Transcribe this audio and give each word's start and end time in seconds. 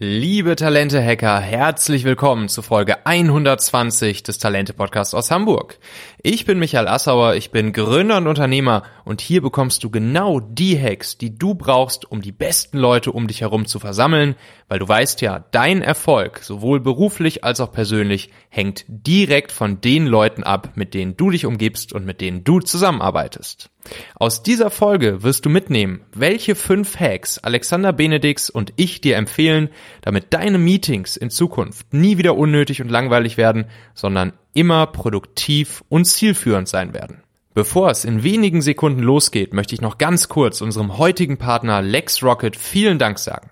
Liebe 0.00 0.54
Talente-Hacker, 0.54 1.40
herzlich 1.40 2.04
willkommen 2.04 2.48
zu 2.48 2.62
Folge 2.62 3.04
120 3.04 4.22
des 4.22 4.38
Talente-Podcasts 4.38 5.12
aus 5.12 5.32
Hamburg. 5.32 5.80
Ich 6.22 6.44
bin 6.44 6.60
Michael 6.60 6.86
Assauer, 6.86 7.34
ich 7.34 7.50
bin 7.50 7.72
Gründer 7.72 8.18
und 8.18 8.28
Unternehmer 8.28 8.84
und 9.04 9.20
hier 9.20 9.42
bekommst 9.42 9.82
du 9.82 9.90
genau 9.90 10.38
die 10.38 10.80
Hacks, 10.80 11.18
die 11.18 11.36
du 11.36 11.56
brauchst, 11.56 12.08
um 12.08 12.22
die 12.22 12.30
besten 12.30 12.78
Leute 12.78 13.10
um 13.10 13.26
dich 13.26 13.40
herum 13.40 13.66
zu 13.66 13.80
versammeln, 13.80 14.36
weil 14.68 14.78
du 14.78 14.86
weißt 14.86 15.20
ja, 15.20 15.44
dein 15.50 15.82
Erfolg, 15.82 16.44
sowohl 16.44 16.78
beruflich 16.78 17.42
als 17.42 17.58
auch 17.58 17.72
persönlich, 17.72 18.30
hängt 18.50 18.84
direkt 18.86 19.50
von 19.50 19.80
den 19.80 20.06
Leuten 20.06 20.44
ab, 20.44 20.74
mit 20.76 20.94
denen 20.94 21.16
du 21.16 21.30
dich 21.30 21.44
umgibst 21.44 21.92
und 21.92 22.06
mit 22.06 22.20
denen 22.20 22.44
du 22.44 22.60
zusammenarbeitest. 22.60 23.68
Aus 24.14 24.42
dieser 24.42 24.70
Folge 24.70 25.22
wirst 25.22 25.46
du 25.46 25.50
mitnehmen, 25.50 26.02
welche 26.14 26.54
fünf 26.54 26.98
Hacks 26.98 27.38
Alexander 27.38 27.92
Benedix 27.92 28.50
und 28.50 28.72
ich 28.76 29.00
dir 29.00 29.16
empfehlen, 29.16 29.68
damit 30.02 30.32
deine 30.34 30.58
Meetings 30.58 31.16
in 31.16 31.30
Zukunft 31.30 31.92
nie 31.92 32.18
wieder 32.18 32.36
unnötig 32.36 32.80
und 32.82 32.90
langweilig 32.90 33.36
werden, 33.36 33.66
sondern 33.94 34.32
immer 34.54 34.86
produktiv 34.86 35.84
und 35.88 36.04
zielführend 36.04 36.68
sein 36.68 36.94
werden. 36.94 37.22
Bevor 37.54 37.90
es 37.90 38.04
in 38.04 38.22
wenigen 38.22 38.62
Sekunden 38.62 39.02
losgeht, 39.02 39.52
möchte 39.52 39.74
ich 39.74 39.80
noch 39.80 39.98
ganz 39.98 40.28
kurz 40.28 40.60
unserem 40.60 40.96
heutigen 40.96 41.38
Partner 41.38 41.82
LexRocket 41.82 42.54
vielen 42.54 42.98
Dank 42.98 43.18
sagen. 43.18 43.50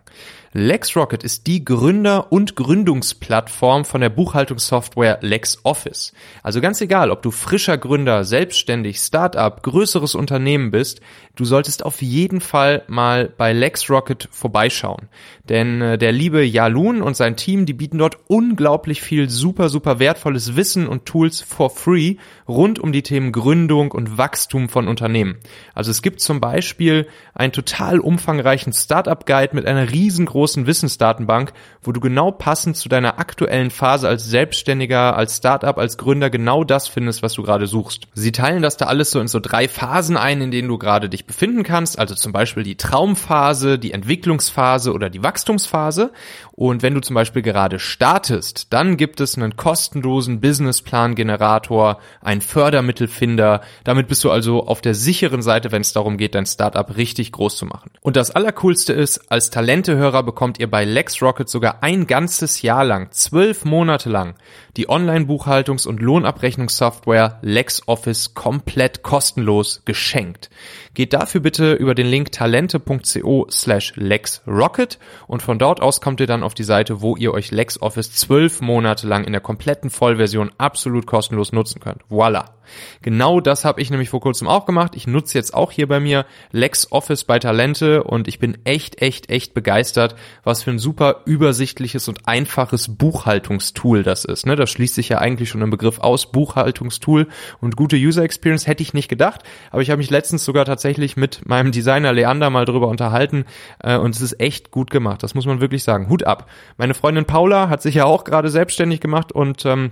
LexRocket 0.57 1.23
ist 1.23 1.47
die 1.47 1.67
Gründer- 1.67 2.33
und 2.33 2.57
Gründungsplattform 2.57 3.85
von 3.85 4.01
der 4.01 4.09
Buchhaltungssoftware 4.09 5.19
LexOffice. 5.21 6.15
Also 6.43 6.63
ganz 6.63 6.81
egal, 6.81 7.11
ob 7.11 7.21
du 7.21 7.31
frischer 7.31 7.77
Gründer, 7.77 8.25
selbstständig, 8.25 8.99
Startup, 8.99 9.63
größeres 9.63 10.15
Unternehmen 10.15 10.71
bist, 10.71 11.03
du 11.35 11.45
solltest 11.45 11.85
auf 11.85 12.01
jeden 12.01 12.41
Fall 12.41 12.85
mal 12.87 13.29
bei 13.37 13.53
LexRocket 13.53 14.31
vorbeischauen. 14.33 15.11
Denn 15.51 15.83
äh, 15.83 15.99
der 15.99 16.13
liebe 16.13 16.43
Jalun 16.43 17.03
und 17.03 17.17
sein 17.17 17.37
Team, 17.37 17.67
die 17.67 17.75
bieten 17.75 17.99
dort 17.99 18.17
unglaublich 18.27 19.03
viel 19.03 19.29
super, 19.29 19.69
super 19.69 19.99
wertvolles 19.99 20.57
Wissen 20.57 20.89
und 20.89 21.05
Tools 21.05 21.43
for 21.43 21.69
free 21.69 22.17
rund 22.49 22.79
um 22.79 22.93
die 22.93 23.03
Themen 23.03 23.31
Gründung 23.31 23.93
und 23.93 24.17
Wachstum 24.17 24.71
von 24.71 24.89
Unternehmen. 24.89 25.37
Also 25.75 25.91
es 25.91 26.01
gibt 26.01 26.21
zum 26.23 26.41
Beispiel 26.41 27.07
einen 27.35 27.53
total 27.53 28.01
umfangreichen 28.01 28.73
Startup-Guide 28.73 29.55
mit 29.55 29.67
einer 29.67 29.93
riesengroßen 29.93 30.46
großen 30.47 30.69
Wissensdatenbank, 30.69 31.53
wo 31.83 31.91
du 31.91 31.99
genau 31.99 32.31
passend 32.31 32.77
zu 32.77 32.89
deiner 32.89 33.19
aktuellen 33.19 33.71
Phase 33.71 34.07
als 34.07 34.27
Selbstständiger, 34.27 35.17
als 35.17 35.39
Startup, 35.39 35.77
als 35.77 35.99
Gründer 35.99 36.31
genau 36.31 36.63
das 36.63 36.87
findest, 36.87 37.25
was 37.25 37.33
du 37.33 37.43
gerade 37.43 37.67
suchst. 37.67 38.07
Sie 38.15 38.31
teilen 38.31 38.63
das 38.63 38.77
da 38.77 38.87
alles 38.87 39.11
so 39.11 39.19
in 39.19 39.27
so 39.27 39.41
drei 39.41 39.67
Phasen 39.67 40.17
ein, 40.17 40.41
in 40.41 40.53
denen 40.53 40.69
du 40.69 40.79
gerade 40.79 41.09
dich 41.09 41.27
befinden 41.27 41.65
kannst, 41.65 41.99
also 41.99 42.15
zum 42.15 42.31
Beispiel 42.31 42.63
die 42.63 42.77
Traumphase, 42.77 43.77
die 43.81 43.91
Entwicklungsphase 43.91 44.93
oder 44.93 45.11
die 45.11 45.25
Wachstumsphase. 45.25 46.13
Und 46.53 46.83
wenn 46.83 46.95
du 46.95 47.01
zum 47.01 47.15
Beispiel 47.15 47.43
gerade 47.43 47.81
startest, 47.81 48.73
dann 48.73 48.97
gibt 48.97 49.21
es 49.21 49.37
einen 49.37 49.57
kostenlosen 49.57 50.41
Businessplan-Generator, 50.41 51.99
einen 52.23 52.41
Fördermittelfinder. 52.41 53.63
Damit 53.83 54.07
bist 54.07 54.23
du 54.23 54.31
also 54.31 54.65
auf 54.65 54.81
der 54.81 54.95
sicheren 54.95 55.43
Seite, 55.43 55.73
wenn 55.73 55.83
es 55.83 55.93
darum 55.93 56.17
geht, 56.17 56.37
dein 56.37 56.47
Startup 56.47 56.97
richtig 56.97 57.33
groß 57.33 57.57
zu 57.57 57.67
machen. 57.67 57.91
Und 58.01 58.17
das 58.17 58.31
Allercoolste 58.31 58.93
ist, 58.93 59.31
als 59.31 59.51
Talentehörer 59.51 60.23
bekommt 60.37 60.61
ihr 60.61 60.71
bei 60.71 60.85
LexRocket 60.85 61.49
sogar 61.49 61.83
ein 61.83 62.07
ganzes 62.07 62.61
Jahr 62.61 62.85
lang, 62.85 63.11
zwölf 63.11 63.65
Monate 63.65 64.11
lang, 64.11 64.35
die 64.77 64.87
Online-Buchhaltungs- 64.87 65.89
und 65.89 66.03
Lohnabrechnungssoftware 66.03 67.39
LexOffice 67.41 68.35
komplett 68.35 69.03
kostenlos 69.03 69.81
geschenkt. 69.87 70.51
Geht 70.97 71.13
dafür 71.13 71.43
bitte 71.43 71.75
über 71.75 71.95
den 71.95 72.07
Link 72.07 72.33
talente.co 72.33 73.47
slash 73.51 73.93
LexRocket 73.97 74.99
und 75.27 75.43
von 75.43 75.59
dort 75.59 75.83
aus 75.83 76.01
kommt 76.01 76.21
ihr 76.21 76.27
dann 76.27 76.43
auf 76.43 76.55
die 76.55 76.65
Seite, 76.65 77.03
wo 77.03 77.17
ihr 77.17 77.35
euch 77.35 77.51
LexOffice 77.51 78.13
zwölf 78.13 78.63
Monate 78.63 79.07
lang 79.07 79.25
in 79.25 79.33
der 79.33 79.43
kompletten 79.43 79.91
Vollversion 79.91 80.53
absolut 80.57 81.07
kostenlos 81.07 81.53
nutzen 81.53 81.81
könnt. 81.81 82.01
Voila! 82.09 82.57
Genau 83.03 83.41
das 83.41 83.65
habe 83.65 83.81
ich 83.81 83.91
nämlich 83.91 84.09
vor 84.09 84.21
kurzem 84.21 84.49
auch 84.49 84.67
gemacht. 84.67 84.93
Ich 84.97 85.07
nutze 85.07 85.39
jetzt 85.39 85.55
auch 85.55 85.71
hier 85.71 85.87
bei 85.87 86.01
mir 86.01 86.27
LexOffice 86.53 87.25
bei 87.25 87.39
Talente 87.39 88.03
und 88.05 88.29
ich 88.29 88.39
bin 88.39 88.59
echt, 88.65 89.01
echt, 89.01 89.31
echt 89.31 89.55
begeistert, 89.55 90.17
was 90.43 90.63
für 90.63 90.71
ein 90.71 90.79
super 90.79 91.23
übersichtliches 91.27 92.09
und 92.09 92.27
einfaches 92.27 92.97
Buchhaltungstool 92.97 94.03
das 94.03 94.25
ist. 94.25 94.47
Ne? 94.47 94.57
Das 94.57 94.71
schließt 94.71 94.95
sich 94.95 95.09
ja 95.09 95.19
eigentlich 95.19 95.49
schon 95.49 95.63
im 95.63 95.71
Begriff 95.71 96.01
aus, 96.01 96.33
Buchhaltungstool 96.33 97.29
und 97.61 97.77
gute 97.77 97.97
User 97.97 98.23
Experience 98.23 98.67
hätte 98.67 98.83
ich 98.83 98.95
nicht 98.95 99.09
gedacht, 99.09 99.43
aber 99.71 99.83
ich 99.83 99.91
habe 99.91 99.99
mich 99.99 100.11
letztens 100.11 100.45
sogar 100.45 100.65
tatsächlich 100.65 100.86
mit 101.17 101.47
meinem 101.49 101.73
Designer 101.73 102.13
Leander 102.13 102.51
mal 102.51 102.65
drüber 102.65 102.89
unterhalten 102.89 103.45
äh, 103.83 103.97
und 103.97 104.15
es 104.15 104.23
ist 104.23 104.41
echt 104.41 104.71
gut 104.71 104.91
gemacht. 104.91 105.23
Das 105.23 105.35
muss 105.35 105.47
man 105.47 105.61
wirklich 105.61 105.83
sagen. 105.83 106.09
Hut 106.09 106.25
ab. 106.25 106.49
Meine 106.77 106.95
Freundin 106.95 107.25
Paula 107.25 107.69
hat 107.69 107.83
sich 107.83 107.97
ja 107.97 108.05
auch 108.05 108.25
gerade 108.25 108.49
selbstständig 108.49 109.01
gemacht 109.01 109.33
und 109.33 109.67
ähm, 109.67 109.91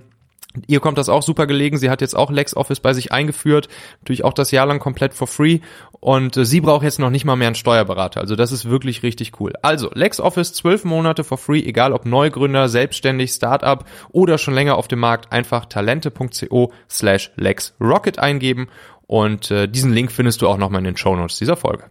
Ihr 0.66 0.80
kommt 0.80 0.98
das 0.98 1.08
auch 1.08 1.22
super 1.22 1.46
gelegen. 1.46 1.78
Sie 1.78 1.90
hat 1.90 2.00
jetzt 2.00 2.14
auch 2.14 2.30
LexOffice 2.30 2.80
bei 2.80 2.92
sich 2.92 3.10
eingeführt, 3.10 3.68
natürlich 4.00 4.24
auch 4.24 4.32
das 4.32 4.50
Jahr 4.50 4.66
lang 4.66 4.78
komplett 4.78 5.14
for 5.14 5.26
free. 5.26 5.60
Und 6.00 6.36
äh, 6.36 6.44
sie 6.44 6.60
braucht 6.60 6.84
jetzt 6.84 6.98
noch 6.98 7.10
nicht 7.10 7.24
mal 7.24 7.36
mehr 7.36 7.48
einen 7.48 7.54
Steuerberater. 7.54 8.20
Also 8.20 8.36
das 8.36 8.52
ist 8.52 8.68
wirklich 8.68 9.02
richtig 9.02 9.40
cool. 9.40 9.52
Also 9.62 9.90
LexOffice 9.92 10.52
zwölf 10.52 10.84
Monate 10.84 11.24
for 11.24 11.38
free, 11.38 11.60
egal 11.60 11.92
ob 11.92 12.06
Neugründer, 12.06 12.68
selbstständig, 12.68 13.32
Startup 13.32 13.84
oder 14.12 14.38
schon 14.38 14.54
länger 14.54 14.76
auf 14.76 14.86
dem 14.86 15.00
Markt. 15.00 15.32
Einfach 15.32 15.66
talente.co 15.66 16.72
slash 16.88 17.32
LexRocket 17.36 18.18
eingeben. 18.18 18.68
Und 19.06 19.50
äh, 19.50 19.68
diesen 19.68 19.92
Link 19.92 20.12
findest 20.12 20.40
du 20.42 20.48
auch 20.48 20.56
nochmal 20.56 20.80
in 20.80 20.84
den 20.84 20.96
Show 20.96 21.16
Notes 21.16 21.38
dieser 21.38 21.56
Folge. 21.56 21.84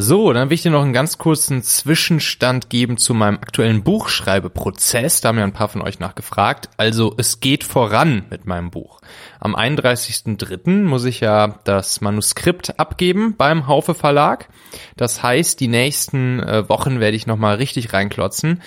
So, 0.00 0.32
dann 0.32 0.48
will 0.48 0.54
ich 0.54 0.62
dir 0.62 0.70
noch 0.70 0.84
einen 0.84 0.92
ganz 0.92 1.18
kurzen 1.18 1.60
Zwischenstand 1.60 2.70
geben 2.70 2.98
zu 2.98 3.14
meinem 3.14 3.38
aktuellen 3.38 3.82
Buchschreibeprozess. 3.82 5.20
Da 5.20 5.30
haben 5.30 5.38
ja 5.38 5.44
ein 5.44 5.52
paar 5.52 5.66
von 5.66 5.82
euch 5.82 5.98
nachgefragt. 5.98 6.68
Also 6.76 7.16
es 7.18 7.40
geht 7.40 7.64
voran 7.64 8.24
mit 8.30 8.46
meinem 8.46 8.70
Buch. 8.70 9.00
Am 9.40 9.56
31.03. 9.56 10.84
muss 10.84 11.04
ich 11.04 11.18
ja 11.18 11.58
das 11.64 12.00
Manuskript 12.00 12.78
abgeben 12.78 13.34
beim 13.36 13.66
Haufe 13.66 13.92
Verlag. 13.92 14.48
Das 14.96 15.24
heißt, 15.24 15.58
die 15.58 15.66
nächsten 15.66 16.38
äh, 16.44 16.68
Wochen 16.68 17.00
werde 17.00 17.16
ich 17.16 17.26
nochmal 17.26 17.56
richtig 17.56 17.92
reinklotzen. 17.92 18.62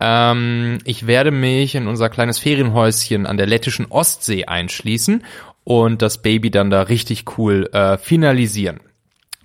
Ähm, 0.00 0.78
ich 0.84 1.06
werde 1.06 1.30
mich 1.30 1.76
in 1.76 1.86
unser 1.86 2.08
kleines 2.08 2.40
Ferienhäuschen 2.40 3.26
an 3.26 3.36
der 3.36 3.46
lettischen 3.46 3.86
Ostsee 3.88 4.46
einschließen 4.46 5.22
und 5.62 6.02
das 6.02 6.22
Baby 6.22 6.50
dann 6.50 6.70
da 6.70 6.82
richtig 6.82 7.38
cool 7.38 7.70
äh, 7.72 7.98
finalisieren. 7.98 8.80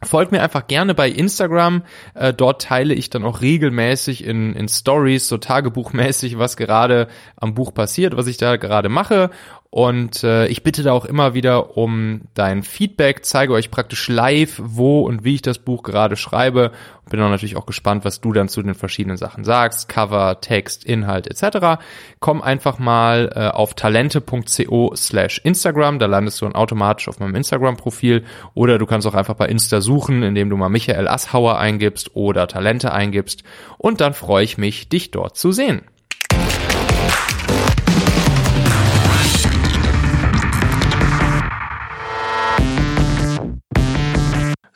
Folgt 0.04 0.32
mir 0.32 0.44
einfach 0.44 0.68
gerne 0.68 0.94
bei 0.94 1.10
Instagram. 1.10 1.84
Äh, 2.14 2.32
dort 2.32 2.62
teile 2.62 2.94
ich 2.94 3.10
dann 3.10 3.24
auch 3.24 3.42
regelmäßig 3.42 4.24
in, 4.24 4.54
in 4.54 4.68
Stories, 4.68 5.28
so 5.28 5.38
tagebuchmäßig, 5.38 6.38
was 6.38 6.56
gerade 6.56 7.08
am 7.36 7.56
Buch 7.56 7.74
passiert, 7.74 8.16
was 8.16 8.28
ich 8.28 8.38
da 8.38 8.58
gerade 8.58 8.90
mache. 8.90 9.32
Und 9.78 10.24
äh, 10.24 10.48
ich 10.48 10.64
bitte 10.64 10.82
da 10.82 10.92
auch 10.92 11.06
immer 11.06 11.36
wieder 11.36 11.78
um 11.78 12.22
dein 12.34 12.64
Feedback, 12.64 13.24
zeige 13.24 13.54
euch 13.54 13.70
praktisch 13.70 14.08
live, 14.08 14.60
wo 14.60 15.02
und 15.02 15.24
wie 15.24 15.36
ich 15.36 15.44
das 15.44 15.60
Buch 15.60 15.84
gerade 15.84 16.16
schreibe. 16.16 16.72
Bin 17.12 17.22
auch 17.22 17.30
natürlich 17.30 17.58
auch 17.58 17.68
gespannt, 17.68 18.04
was 18.04 18.20
du 18.20 18.34
dann 18.34 18.50
zu 18.50 18.64
den 18.64 18.74
verschiedenen 18.74 19.18
Sachen 19.18 19.44
sagst. 19.44 19.88
Cover, 19.88 20.42
Text, 20.42 20.84
Inhalt 20.84 21.28
etc. 21.28 21.80
Komm 22.20 22.42
einfach 22.42 22.80
mal 22.80 23.32
äh, 23.36 23.50
auf 23.50 23.76
talente.co 23.76 24.96
slash 24.96 25.42
Instagram, 25.44 26.00
da 26.00 26.08
landest 26.08 26.42
du 26.42 26.46
dann 26.46 26.56
automatisch 26.56 27.08
auf 27.08 27.20
meinem 27.20 27.36
Instagram-Profil. 27.36 28.24
Oder 28.56 28.80
du 28.80 28.88
kannst 28.88 29.06
auch 29.06 29.14
einfach 29.14 29.36
bei 29.36 29.46
Insta 29.46 29.82
suchen, 29.82 30.24
indem 30.24 30.50
du 30.50 30.58
mal 30.58 30.70
Michael 30.70 31.08
Asshauer 31.08 31.60
eingibst 31.60 32.16
oder 32.16 32.48
Talente 32.48 32.94
eingibst. 32.94 33.44
Und 33.78 34.02
dann 34.02 34.16
freue 34.16 34.44
ich 34.44 34.58
mich, 34.58 34.90
dich 34.90 35.12
dort 35.12 35.38
zu 35.38 35.52
sehen. 35.52 35.84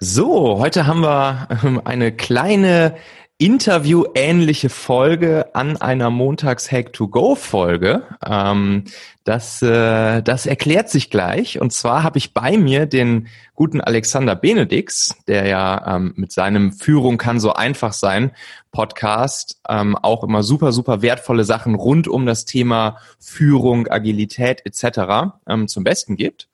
So, 0.04 0.58
heute 0.58 0.88
haben 0.88 1.02
wir 1.02 1.48
ähm, 1.64 1.80
eine 1.86 2.12
kleine 2.12 2.96
Interview-ähnliche 3.38 4.70
Folge 4.70 5.54
an 5.54 5.78
einer 5.78 6.10
Montags-Hack-to-Go-Folge. 6.10 8.08
Ähm, 8.26 8.86
das, 9.26 9.62
äh, 9.62 10.24
das 10.24 10.48
erklärt 10.48 10.90
sich 10.90 11.12
gleich. 11.12 11.62
Und 11.62 11.72
zwar 11.72 12.02
habe 12.02 12.18
ich 12.18 12.34
bei 12.34 12.58
mir 12.58 12.88
den 12.88 13.28
guten 13.54 13.80
Alexander 13.80 14.36
Benedix, 14.36 15.14
der 15.28 15.46
ja 15.46 15.96
ähm, 15.96 16.14
mit 16.16 16.32
seinem 16.32 16.74
Führung 16.74 17.20
kann 17.20 17.40
so 17.40 17.54
einfach 17.54 17.94
sein 17.94 18.32
Podcast 18.72 19.62
auch 19.64 20.24
immer 20.24 20.42
super, 20.42 20.72
super 20.72 21.04
wertvolle 21.04 21.44
Sachen 21.44 21.76
rund 21.76 22.08
um 22.08 22.26
das 22.26 22.46
Thema 22.46 22.98
Führung, 23.20 23.88
Agilität 23.88 24.66
etc. 24.66 25.36
Zum 25.68 25.84
Besten 25.84 26.16
gibt. 26.16 26.48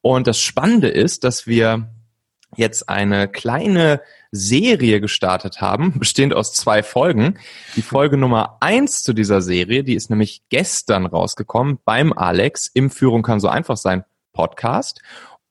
Und 0.00 0.26
das 0.26 0.40
Spannende 0.40 0.88
ist, 0.88 1.22
dass 1.22 1.46
wir 1.46 1.90
jetzt 2.56 2.88
eine 2.88 3.28
kleine 3.28 4.00
Serie 4.32 5.00
gestartet 5.00 5.60
haben, 5.60 5.94
bestehend 5.98 6.34
aus 6.34 6.52
zwei 6.52 6.82
Folgen. 6.82 7.38
Die 7.76 7.82
Folge 7.82 8.16
Nummer 8.16 8.56
eins 8.60 9.02
zu 9.02 9.12
dieser 9.12 9.40
Serie, 9.40 9.84
die 9.84 9.94
ist 9.94 10.10
nämlich 10.10 10.42
gestern 10.48 11.06
rausgekommen 11.06 11.78
beim 11.84 12.12
Alex 12.12 12.68
im 12.68 12.90
Führung 12.90 13.22
kann 13.22 13.40
so 13.40 13.48
einfach 13.48 13.76
sein 13.76 14.04
Podcast. 14.32 15.02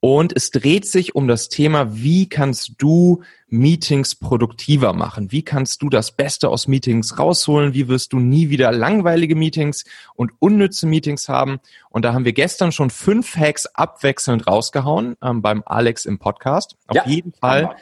Und 0.02 0.34
es 0.34 0.52
dreht 0.52 0.86
sich 0.86 1.14
um 1.16 1.28
das 1.28 1.50
Thema, 1.50 1.94
wie 1.94 2.30
kannst 2.30 2.76
du 2.78 3.22
Meetings 3.48 4.16
produktiver 4.16 4.94
machen? 4.94 5.32
Wie 5.34 5.44
kannst 5.44 5.82
du 5.82 5.90
das 5.90 6.14
Beste 6.14 6.48
aus 6.48 6.68
Meetings 6.68 7.20
rausholen? 7.20 7.74
Wie 7.74 7.90
wirst 7.90 8.14
du 8.14 8.20
nie 8.20 8.50
wieder 8.50 8.72
langweilige 8.72 9.36
Meetings 9.36 9.84
und 10.16 10.32
unnütze 10.40 10.88
Meetings 10.88 11.28
haben? 11.28 11.60
Und 11.90 12.06
da 12.06 12.14
haben 12.14 12.24
wir 12.24 12.32
gestern 12.32 12.72
schon 12.72 12.92
fünf 12.92 13.36
Hacks 13.36 13.66
abwechselnd 13.66 14.48
rausgehauen 14.48 15.18
ähm, 15.22 15.42
beim 15.42 15.64
Alex 15.66 16.06
im 16.06 16.18
Podcast. 16.18 16.78
Auf 16.88 16.96
ja, 16.96 17.06
jeden 17.06 17.34
Fall 17.34 17.76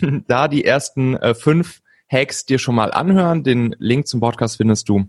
da 0.26 0.48
die 0.48 0.64
ersten 0.66 1.16
äh, 1.16 1.34
fünf 1.34 1.80
Hacks 2.10 2.44
dir 2.44 2.58
schon 2.58 2.74
mal 2.74 2.92
anhören. 2.92 3.44
Den 3.44 3.74
Link 3.78 4.06
zum 4.06 4.20
Podcast 4.20 4.58
findest 4.58 4.90
du 4.90 5.06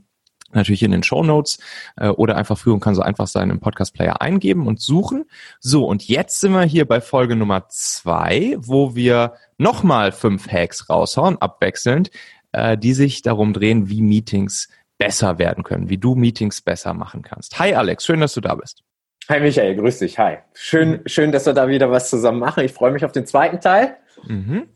natürlich 0.56 0.84
in 0.84 0.92
den 0.92 1.04
Show 1.04 1.24
Notes 1.24 1.60
äh, 1.98 2.08
oder 2.08 2.36
einfach 2.36 2.58
Führung 2.58 2.80
kann 2.80 2.96
so 2.96 3.02
einfach 3.02 3.28
sein 3.28 3.50
im 3.50 3.60
Podcast 3.60 3.94
Player 3.94 4.22
eingeben 4.22 4.68
und 4.68 4.80
suchen. 4.80 5.26
So, 5.60 5.86
und 5.86 6.08
jetzt 6.08 6.40
sind 6.40 6.54
wir 6.54 6.64
hier 6.64 6.88
bei 6.88 7.02
Folge 7.02 7.36
Nummer 7.36 7.68
zwei, 7.70 8.56
wo 8.58 8.96
wir 8.96 9.34
nochmal 9.58 10.12
fünf 10.12 10.52
Hacks 10.52 10.90
raushauen, 10.90 11.42
abwechselnd, 11.42 12.12
äh, 12.52 12.78
die 12.78 12.94
sich 12.94 13.22
darum 13.22 13.54
drehen, 13.54 13.90
wie 13.90 14.02
Meetings 14.02 14.70
besser 14.98 15.38
werden 15.40 15.64
können, 15.64 15.90
wie 15.90 15.98
du 15.98 16.16
Meetings 16.16 16.62
besser 16.62 16.94
machen 16.94 17.22
kannst. 17.22 17.60
Hi 17.60 17.74
Alex, 17.74 18.06
schön, 18.06 18.20
dass 18.22 18.34
du 18.34 18.42
da 18.42 18.56
bist. 18.56 18.84
Hi 19.30 19.40
Michael, 19.40 19.76
grüß 19.76 20.00
dich. 20.00 20.20
Hi. 20.20 20.40
Schön, 20.54 21.02
schön, 21.06 21.32
dass 21.32 21.46
wir 21.46 21.54
da 21.54 21.70
wieder 21.70 21.90
was 21.90 22.10
zusammen 22.10 22.40
machen. 22.40 22.64
Ich 22.66 22.74
freue 22.74 22.92
mich 22.92 23.06
auf 23.06 23.14
den 23.14 23.26
zweiten 23.26 23.62
Teil. 23.62 23.96
Mhm. 24.28 24.68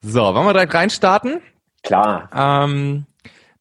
So, 0.00 0.22
wollen 0.22 0.46
wir 0.46 0.52
direkt 0.54 0.74
reinstarten? 0.74 1.42
Klar. 1.82 2.30
Ähm, 2.34 3.04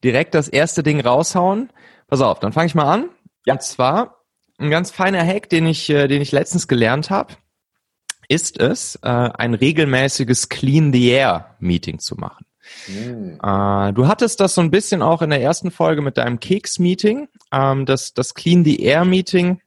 direkt 0.04 0.34
das 0.36 0.48
erste 0.48 0.84
Ding 0.84 1.00
raushauen. 1.00 1.72
Pass 2.08 2.22
auf, 2.22 2.40
dann 2.40 2.54
fange 2.54 2.68
ich 2.68 2.76
mal 2.76 2.92
an. 2.92 3.10
Ja. 3.46 3.54
Und 3.54 3.62
zwar 3.62 4.24
ein 4.58 4.70
ganz 4.70 4.92
feiner 4.92 5.26
Hack, 5.26 5.50
den 5.50 5.66
ich, 5.66 5.90
äh, 5.90 6.08
den 6.08 6.22
ich 6.22 6.32
letztens 6.32 6.68
gelernt 6.68 7.10
habe, 7.10 7.34
ist 8.28 8.60
es, 8.60 8.96
äh, 9.04 9.08
ein 9.08 9.54
regelmäßiges 9.54 10.50
Clean 10.50 10.92
the 10.92 11.10
Air 11.10 11.56
Meeting 11.60 12.00
zu 12.00 12.16
machen. 12.16 12.46
Mhm. 12.88 13.40
Äh, 13.42 13.94
du 13.94 14.08
hattest 14.08 14.40
das 14.40 14.56
so 14.56 14.62
ein 14.62 14.72
bisschen 14.72 15.02
auch 15.02 15.22
in 15.22 15.30
der 15.30 15.42
ersten 15.42 15.72
Folge 15.72 16.02
mit 16.02 16.18
deinem 16.18 16.40
Keks-Meeting. 16.40 17.30
Ähm, 17.52 17.86
das, 17.86 18.14
das 18.14 18.34
Clean 18.34 18.66
the 18.66 18.82
Air 18.82 19.06
Meeting 19.06 19.62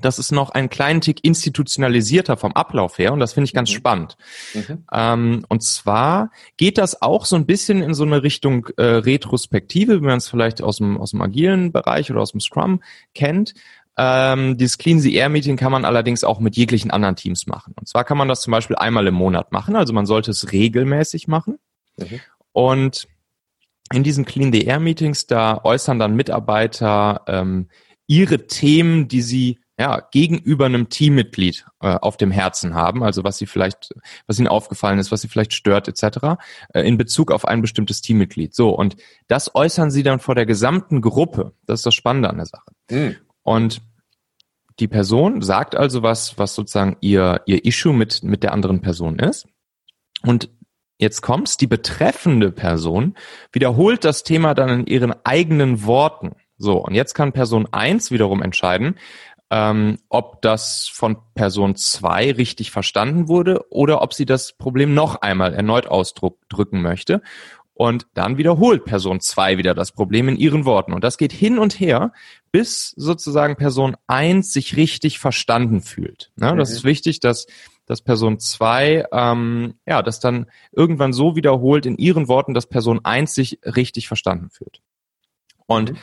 das 0.00 0.18
ist 0.18 0.32
noch 0.32 0.50
ein 0.50 0.68
kleinen 0.68 1.00
Tick 1.00 1.24
institutionalisierter 1.24 2.36
vom 2.36 2.52
Ablauf 2.52 2.98
her 2.98 3.12
und 3.12 3.20
das 3.20 3.32
finde 3.32 3.46
ich 3.46 3.54
ganz 3.54 3.70
mhm. 3.70 3.74
spannend. 3.74 4.16
Mhm. 4.54 4.84
Ähm, 4.92 5.46
und 5.48 5.62
zwar 5.62 6.30
geht 6.56 6.78
das 6.78 7.02
auch 7.02 7.24
so 7.24 7.36
ein 7.36 7.46
bisschen 7.46 7.82
in 7.82 7.94
so 7.94 8.04
eine 8.04 8.22
Richtung 8.22 8.66
äh, 8.76 8.82
Retrospektive, 8.82 10.00
wie 10.00 10.06
man 10.06 10.18
es 10.18 10.28
vielleicht 10.28 10.62
aus 10.62 10.78
dem, 10.78 10.98
aus 10.98 11.10
dem 11.10 11.22
agilen 11.22 11.72
Bereich 11.72 12.10
oder 12.10 12.20
aus 12.20 12.32
dem 12.32 12.40
Scrum 12.40 12.82
kennt. 13.14 13.54
Ähm, 13.96 14.56
dieses 14.56 14.78
Clean 14.78 15.00
the 15.00 15.14
Air 15.14 15.28
Meeting 15.28 15.56
kann 15.56 15.72
man 15.72 15.84
allerdings 15.84 16.24
auch 16.24 16.40
mit 16.40 16.56
jeglichen 16.56 16.90
anderen 16.90 17.16
Teams 17.16 17.46
machen. 17.46 17.74
Und 17.78 17.88
zwar 17.88 18.04
kann 18.04 18.16
man 18.16 18.28
das 18.28 18.40
zum 18.40 18.50
Beispiel 18.50 18.76
einmal 18.76 19.06
im 19.06 19.14
Monat 19.14 19.52
machen, 19.52 19.76
also 19.76 19.92
man 19.92 20.06
sollte 20.06 20.30
es 20.30 20.52
regelmäßig 20.52 21.28
machen. 21.28 21.58
Mhm. 21.96 22.20
Und 22.52 23.08
in 23.92 24.02
diesen 24.02 24.24
Clean 24.24 24.52
the 24.52 24.64
Air 24.64 24.80
Meetings, 24.80 25.26
da 25.26 25.60
äußern 25.62 25.98
dann 25.98 26.14
Mitarbeiter 26.14 27.22
ähm, 27.26 27.68
ihre 28.06 28.46
Themen, 28.46 29.08
die 29.08 29.22
sie 29.22 29.58
ja, 29.80 30.06
gegenüber 30.10 30.66
einem 30.66 30.90
Teammitglied 30.90 31.64
äh, 31.80 31.94
auf 31.94 32.18
dem 32.18 32.30
Herzen 32.30 32.74
haben, 32.74 33.02
also 33.02 33.24
was 33.24 33.38
sie 33.38 33.46
vielleicht, 33.46 33.94
was 34.26 34.38
ihnen 34.38 34.46
aufgefallen 34.46 34.98
ist, 34.98 35.10
was 35.10 35.22
sie 35.22 35.28
vielleicht 35.28 35.54
stört, 35.54 35.88
etc., 35.88 36.36
äh, 36.74 36.82
in 36.82 36.98
Bezug 36.98 37.32
auf 37.32 37.46
ein 37.46 37.62
bestimmtes 37.62 38.02
Teammitglied. 38.02 38.54
So, 38.54 38.68
und 38.76 38.96
das 39.26 39.54
äußern 39.54 39.90
sie 39.90 40.02
dann 40.02 40.20
vor 40.20 40.34
der 40.34 40.44
gesamten 40.44 41.00
Gruppe. 41.00 41.54
Das 41.64 41.80
ist 41.80 41.86
das 41.86 41.94
Spannende 41.94 42.28
an 42.28 42.36
der 42.36 42.44
Sache. 42.44 42.70
Mhm. 42.90 43.16
Und 43.42 43.80
die 44.80 44.88
Person 44.88 45.40
sagt 45.40 45.74
also 45.74 46.02
was, 46.02 46.36
was 46.36 46.54
sozusagen 46.54 46.98
ihr, 47.00 47.40
ihr 47.46 47.64
Issue 47.64 47.94
mit, 47.94 48.22
mit 48.22 48.42
der 48.42 48.52
anderen 48.52 48.82
Person 48.82 49.18
ist. 49.18 49.48
Und 50.22 50.50
jetzt 50.98 51.22
kommt's, 51.22 51.56
die 51.56 51.66
betreffende 51.66 52.52
Person 52.52 53.14
wiederholt 53.50 54.04
das 54.04 54.24
Thema 54.24 54.52
dann 54.52 54.80
in 54.80 54.86
ihren 54.86 55.14
eigenen 55.24 55.86
Worten. 55.86 56.32
So, 56.58 56.84
und 56.84 56.94
jetzt 56.94 57.14
kann 57.14 57.32
Person 57.32 57.66
eins 57.72 58.10
wiederum 58.10 58.42
entscheiden, 58.42 58.96
ähm, 59.50 59.98
ob 60.08 60.42
das 60.42 60.88
von 60.92 61.16
Person 61.34 61.74
2 61.74 62.32
richtig 62.32 62.70
verstanden 62.70 63.28
wurde 63.28 63.64
oder 63.70 64.00
ob 64.00 64.14
sie 64.14 64.26
das 64.26 64.52
Problem 64.52 64.94
noch 64.94 65.16
einmal 65.16 65.54
erneut 65.54 65.86
ausdrücken 65.86 66.82
möchte. 66.82 67.20
Und 67.74 68.06
dann 68.12 68.36
wiederholt 68.36 68.84
Person 68.84 69.20
2 69.20 69.56
wieder 69.56 69.74
das 69.74 69.92
Problem 69.92 70.28
in 70.28 70.36
ihren 70.36 70.66
Worten. 70.66 70.92
Und 70.92 71.02
das 71.02 71.16
geht 71.16 71.32
hin 71.32 71.58
und 71.58 71.80
her, 71.80 72.12
bis 72.52 72.90
sozusagen 72.90 73.56
Person 73.56 73.96
1 74.06 74.52
sich 74.52 74.76
richtig 74.76 75.18
verstanden 75.18 75.80
fühlt. 75.80 76.30
Ja, 76.38 76.54
das 76.54 76.68
mhm. 76.70 76.76
ist 76.76 76.84
wichtig, 76.84 77.20
dass, 77.20 77.46
dass 77.86 78.02
Person 78.02 78.38
2 78.38 79.06
ähm, 79.10 79.74
ja, 79.86 80.02
das 80.02 80.20
dann 80.20 80.46
irgendwann 80.72 81.14
so 81.14 81.36
wiederholt 81.36 81.86
in 81.86 81.96
ihren 81.96 82.28
Worten, 82.28 82.52
dass 82.52 82.66
Person 82.66 83.00
1 83.02 83.34
sich 83.34 83.60
richtig 83.64 84.08
verstanden 84.08 84.50
fühlt. 84.50 84.82
Und 85.66 85.92
mhm. 85.92 85.98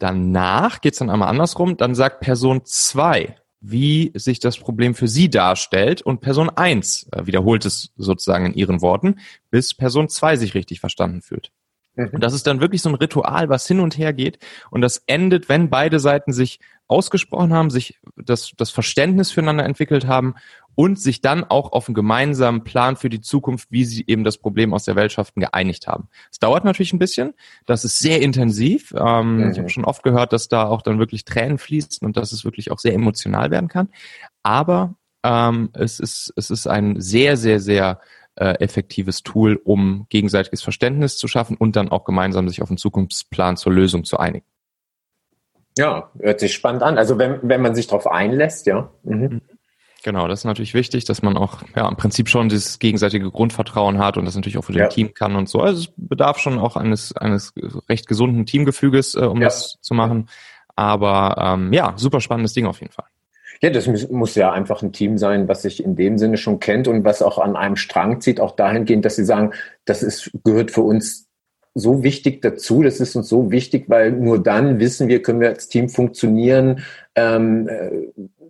Danach 0.00 0.80
geht's 0.80 0.98
dann 0.98 1.10
einmal 1.10 1.28
andersrum, 1.28 1.76
dann 1.76 1.94
sagt 1.94 2.20
Person 2.20 2.62
zwei, 2.64 3.36
wie 3.60 4.12
sich 4.14 4.40
das 4.40 4.56
Problem 4.58 4.94
für 4.94 5.08
sie 5.08 5.28
darstellt 5.28 6.00
und 6.00 6.22
Person 6.22 6.48
eins 6.48 7.06
äh, 7.12 7.26
wiederholt 7.26 7.66
es 7.66 7.92
sozusagen 7.96 8.46
in 8.46 8.54
ihren 8.54 8.80
Worten, 8.80 9.16
bis 9.50 9.74
Person 9.74 10.08
zwei 10.08 10.36
sich 10.36 10.54
richtig 10.54 10.80
verstanden 10.80 11.20
fühlt. 11.20 11.52
Mhm. 11.96 12.08
Und 12.14 12.20
das 12.22 12.32
ist 12.32 12.46
dann 12.46 12.62
wirklich 12.62 12.80
so 12.80 12.88
ein 12.88 12.94
Ritual, 12.94 13.50
was 13.50 13.66
hin 13.66 13.80
und 13.80 13.98
her 13.98 14.14
geht 14.14 14.38
und 14.70 14.80
das 14.80 15.02
endet, 15.06 15.50
wenn 15.50 15.68
beide 15.68 16.00
Seiten 16.00 16.32
sich 16.32 16.60
ausgesprochen 16.88 17.52
haben, 17.52 17.68
sich 17.68 18.00
das, 18.16 18.52
das 18.56 18.70
Verständnis 18.70 19.30
füreinander 19.30 19.64
entwickelt 19.64 20.06
haben 20.06 20.34
und 20.80 20.98
sich 20.98 21.20
dann 21.20 21.44
auch 21.44 21.72
auf 21.72 21.88
einen 21.88 21.94
gemeinsamen 21.94 22.64
Plan 22.64 22.96
für 22.96 23.10
die 23.10 23.20
Zukunft, 23.20 23.68
wie 23.70 23.84
sie 23.84 24.02
eben 24.06 24.24
das 24.24 24.38
Problem 24.38 24.72
aus 24.72 24.86
der 24.86 24.96
Welt 24.96 25.12
schafften, 25.12 25.40
geeinigt 25.40 25.86
haben. 25.86 26.08
Es 26.32 26.38
dauert 26.38 26.64
natürlich 26.64 26.94
ein 26.94 26.98
bisschen, 26.98 27.34
das 27.66 27.84
ist 27.84 27.98
sehr 27.98 28.22
intensiv. 28.22 28.94
Ähm, 28.96 29.36
mhm. 29.36 29.50
Ich 29.50 29.58
habe 29.58 29.68
schon 29.68 29.84
oft 29.84 30.02
gehört, 30.02 30.32
dass 30.32 30.48
da 30.48 30.64
auch 30.64 30.80
dann 30.80 30.98
wirklich 30.98 31.26
Tränen 31.26 31.58
fließen 31.58 32.06
und 32.06 32.16
dass 32.16 32.32
es 32.32 32.46
wirklich 32.46 32.70
auch 32.70 32.78
sehr 32.78 32.94
emotional 32.94 33.50
werden 33.50 33.68
kann. 33.68 33.90
Aber 34.42 34.94
ähm, 35.22 35.68
es, 35.74 36.00
ist, 36.00 36.32
es 36.36 36.48
ist 36.48 36.66
ein 36.66 36.98
sehr, 36.98 37.36
sehr, 37.36 37.60
sehr 37.60 38.00
äh, 38.36 38.54
effektives 38.60 39.22
Tool, 39.22 39.60
um 39.62 40.06
gegenseitiges 40.08 40.62
Verständnis 40.62 41.18
zu 41.18 41.28
schaffen 41.28 41.58
und 41.58 41.76
dann 41.76 41.90
auch 41.90 42.04
gemeinsam 42.04 42.48
sich 42.48 42.62
auf 42.62 42.70
einen 42.70 42.78
Zukunftsplan 42.78 43.58
zur 43.58 43.72
Lösung 43.72 44.04
zu 44.04 44.16
einigen. 44.16 44.46
Ja, 45.76 46.10
hört 46.18 46.40
sich 46.40 46.54
spannend 46.54 46.82
an. 46.82 46.96
Also 46.96 47.18
wenn, 47.18 47.38
wenn 47.42 47.60
man 47.60 47.74
sich 47.74 47.86
darauf 47.86 48.06
einlässt, 48.06 48.64
ja. 48.64 48.90
Mhm. 49.02 49.42
Genau, 50.02 50.28
das 50.28 50.40
ist 50.40 50.44
natürlich 50.44 50.74
wichtig, 50.74 51.04
dass 51.04 51.20
man 51.20 51.36
auch 51.36 51.62
ja 51.76 51.86
im 51.86 51.96
Prinzip 51.96 52.28
schon 52.28 52.48
dieses 52.48 52.78
gegenseitige 52.78 53.30
Grundvertrauen 53.30 53.98
hat 53.98 54.16
und 54.16 54.24
das 54.24 54.34
natürlich 54.34 54.56
auch 54.56 54.64
für 54.64 54.72
ja. 54.72 54.86
den 54.86 54.90
Team 54.90 55.14
kann 55.14 55.36
und 55.36 55.48
so. 55.48 55.60
Also 55.60 55.82
es 55.82 55.92
bedarf 55.96 56.38
schon 56.38 56.58
auch 56.58 56.76
eines 56.76 57.14
eines 57.16 57.52
recht 57.88 58.06
gesunden 58.06 58.46
Teamgefüges, 58.46 59.14
äh, 59.14 59.20
um 59.20 59.38
ja. 59.38 59.44
das 59.44 59.76
zu 59.80 59.94
machen. 59.94 60.28
Aber 60.74 61.36
ähm, 61.38 61.72
ja, 61.72 61.92
super 61.96 62.20
spannendes 62.20 62.54
Ding 62.54 62.66
auf 62.66 62.80
jeden 62.80 62.92
Fall. 62.92 63.04
Ja, 63.62 63.68
das 63.68 63.86
muss 64.08 64.34
ja 64.36 64.52
einfach 64.52 64.82
ein 64.82 64.92
Team 64.92 65.18
sein, 65.18 65.46
was 65.46 65.62
sich 65.62 65.84
in 65.84 65.94
dem 65.94 66.16
Sinne 66.16 66.38
schon 66.38 66.60
kennt 66.60 66.88
und 66.88 67.04
was 67.04 67.20
auch 67.20 67.38
an 67.38 67.56
einem 67.56 67.76
Strang 67.76 68.22
zieht, 68.22 68.40
auch 68.40 68.56
dahingehend, 68.56 69.04
dass 69.04 69.16
sie 69.16 69.24
sagen, 69.24 69.52
das 69.84 70.02
ist, 70.02 70.30
gehört 70.44 70.70
für 70.70 70.80
uns 70.80 71.28
so 71.74 72.02
wichtig 72.02 72.40
dazu, 72.40 72.82
das 72.82 73.00
ist 73.00 73.14
uns 73.16 73.28
so 73.28 73.50
wichtig, 73.50 73.84
weil 73.88 74.12
nur 74.12 74.42
dann 74.42 74.80
wissen 74.80 75.08
wir, 75.08 75.22
können 75.22 75.40
wir 75.40 75.50
als 75.50 75.68
Team 75.68 75.90
funktionieren, 75.90 76.84
ähm, 77.14 77.68
äh, 77.68 77.90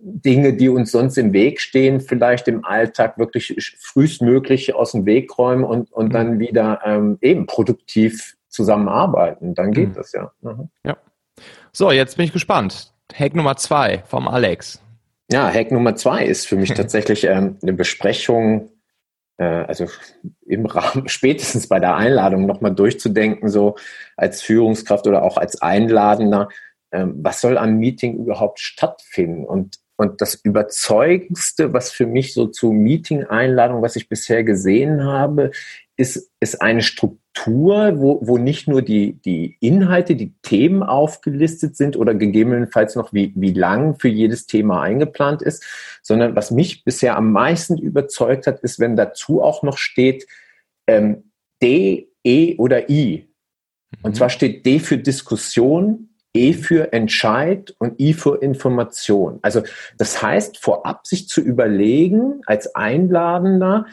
Dinge, 0.03 0.53
die 0.53 0.69
uns 0.69 0.91
sonst 0.91 1.17
im 1.17 1.31
Weg 1.31 1.61
stehen, 1.61 2.01
vielleicht 2.01 2.47
im 2.47 2.65
Alltag 2.65 3.17
wirklich 3.17 3.75
frühestmöglich 3.79 4.73
aus 4.73 4.93
dem 4.93 5.05
Weg 5.05 5.37
räumen 5.37 5.63
und, 5.63 5.91
und 5.91 6.07
mhm. 6.07 6.11
dann 6.11 6.39
wieder 6.39 6.81
ähm, 6.83 7.17
eben 7.21 7.45
produktiv 7.45 8.35
zusammenarbeiten. 8.49 9.53
Dann 9.53 9.71
geht 9.71 9.89
mhm. 9.89 9.93
das 9.93 10.11
ja. 10.11 10.31
Mhm. 10.41 10.69
Ja. 10.85 10.97
So, 11.71 11.91
jetzt 11.91 12.17
bin 12.17 12.25
ich 12.25 12.33
gespannt. 12.33 12.93
Hack 13.13 13.35
Nummer 13.35 13.55
zwei 13.57 14.03
vom 14.07 14.27
Alex. 14.27 14.81
Ja, 15.31 15.49
Hack 15.49 15.71
Nummer 15.71 15.95
zwei 15.95 16.25
ist 16.25 16.47
für 16.47 16.55
mich 16.55 16.69
tatsächlich 16.73 17.25
ähm, 17.25 17.57
eine 17.61 17.73
Besprechung, 17.73 18.69
äh, 19.37 19.43
also 19.43 19.87
im 20.45 20.65
Rahmen, 20.65 21.07
spätestens 21.09 21.67
bei 21.67 21.79
der 21.79 21.95
Einladung 21.95 22.45
nochmal 22.45 22.73
durchzudenken, 22.73 23.49
so 23.49 23.75
als 24.17 24.41
Führungskraft 24.41 25.07
oder 25.07 25.23
auch 25.23 25.37
als 25.37 25.61
Einladender, 25.61 26.49
ähm, 26.91 27.19
was 27.21 27.39
soll 27.39 27.57
am 27.57 27.77
Meeting 27.77 28.17
überhaupt 28.17 28.59
stattfinden? 28.59 29.45
Und 29.45 29.77
und 30.01 30.19
das 30.19 30.33
Überzeugendste, 30.33 31.73
was 31.73 31.91
für 31.91 32.07
mich 32.07 32.33
so 32.33 32.47
zu 32.47 32.71
Meeting-Einladung, 32.71 33.83
was 33.83 33.95
ich 33.95 34.09
bisher 34.09 34.43
gesehen 34.43 35.03
habe, 35.03 35.51
ist, 35.95 36.31
ist 36.39 36.59
eine 36.59 36.81
Struktur, 36.81 37.99
wo, 37.99 38.19
wo 38.23 38.39
nicht 38.39 38.67
nur 38.67 38.81
die, 38.81 39.21
die 39.21 39.57
Inhalte, 39.59 40.15
die 40.15 40.33
Themen 40.41 40.81
aufgelistet 40.81 41.77
sind 41.77 41.97
oder 41.97 42.15
gegebenenfalls 42.15 42.95
noch 42.95 43.13
wie, 43.13 43.31
wie 43.35 43.53
lang 43.53 43.99
für 43.99 44.07
jedes 44.07 44.47
Thema 44.47 44.81
eingeplant 44.81 45.43
ist, 45.43 45.63
sondern 46.01 46.35
was 46.35 46.49
mich 46.49 46.83
bisher 46.83 47.15
am 47.15 47.31
meisten 47.31 47.77
überzeugt 47.77 48.47
hat, 48.47 48.61
ist, 48.61 48.79
wenn 48.79 48.95
dazu 48.95 49.43
auch 49.43 49.61
noch 49.61 49.77
steht 49.77 50.25
ähm, 50.87 51.31
D, 51.61 52.09
E 52.23 52.55
oder 52.57 52.89
I. 52.89 53.27
Und 54.01 54.13
mhm. 54.13 54.15
zwar 54.15 54.31
steht 54.31 54.65
D 54.65 54.79
für 54.79 54.97
Diskussion, 54.97 56.10
E 56.33 56.53
für 56.53 56.93
Entscheid 56.93 57.75
und 57.77 57.99
I 57.99 58.13
für 58.13 58.41
Information. 58.41 59.39
Also 59.41 59.63
das 59.97 60.21
heißt, 60.21 60.57
vorab 60.57 61.05
sich 61.05 61.27
zu 61.27 61.41
überlegen 61.41 62.41
als 62.45 62.73
Einladender, 62.75 63.85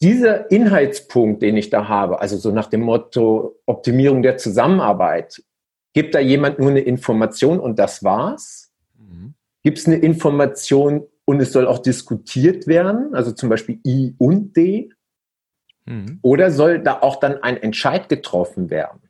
dieser 0.00 0.50
Inhaltspunkt, 0.50 1.42
den 1.42 1.56
ich 1.56 1.70
da 1.70 1.88
habe, 1.88 2.20
also 2.20 2.36
so 2.36 2.50
nach 2.50 2.66
dem 2.66 2.82
Motto 2.82 3.58
Optimierung 3.66 4.22
der 4.22 4.36
Zusammenarbeit, 4.36 5.42
gibt 5.94 6.14
da 6.14 6.20
jemand 6.20 6.58
nur 6.58 6.70
eine 6.70 6.80
Information 6.80 7.60
und 7.60 7.78
das 7.78 8.02
war's? 8.02 8.72
Mhm. 8.98 9.34
Gibt 9.62 9.78
es 9.78 9.86
eine 9.86 9.96
Information 9.96 11.06
und 11.24 11.40
es 11.40 11.52
soll 11.52 11.66
auch 11.66 11.78
diskutiert 11.78 12.66
werden, 12.66 13.14
also 13.14 13.32
zum 13.32 13.48
Beispiel 13.48 13.80
I 13.86 14.14
und 14.18 14.56
D? 14.56 14.90
Mhm. 15.86 16.18
Oder 16.22 16.50
soll 16.50 16.80
da 16.80 17.00
auch 17.00 17.16
dann 17.16 17.42
ein 17.42 17.56
Entscheid 17.56 18.08
getroffen 18.08 18.70
werden? 18.70 19.03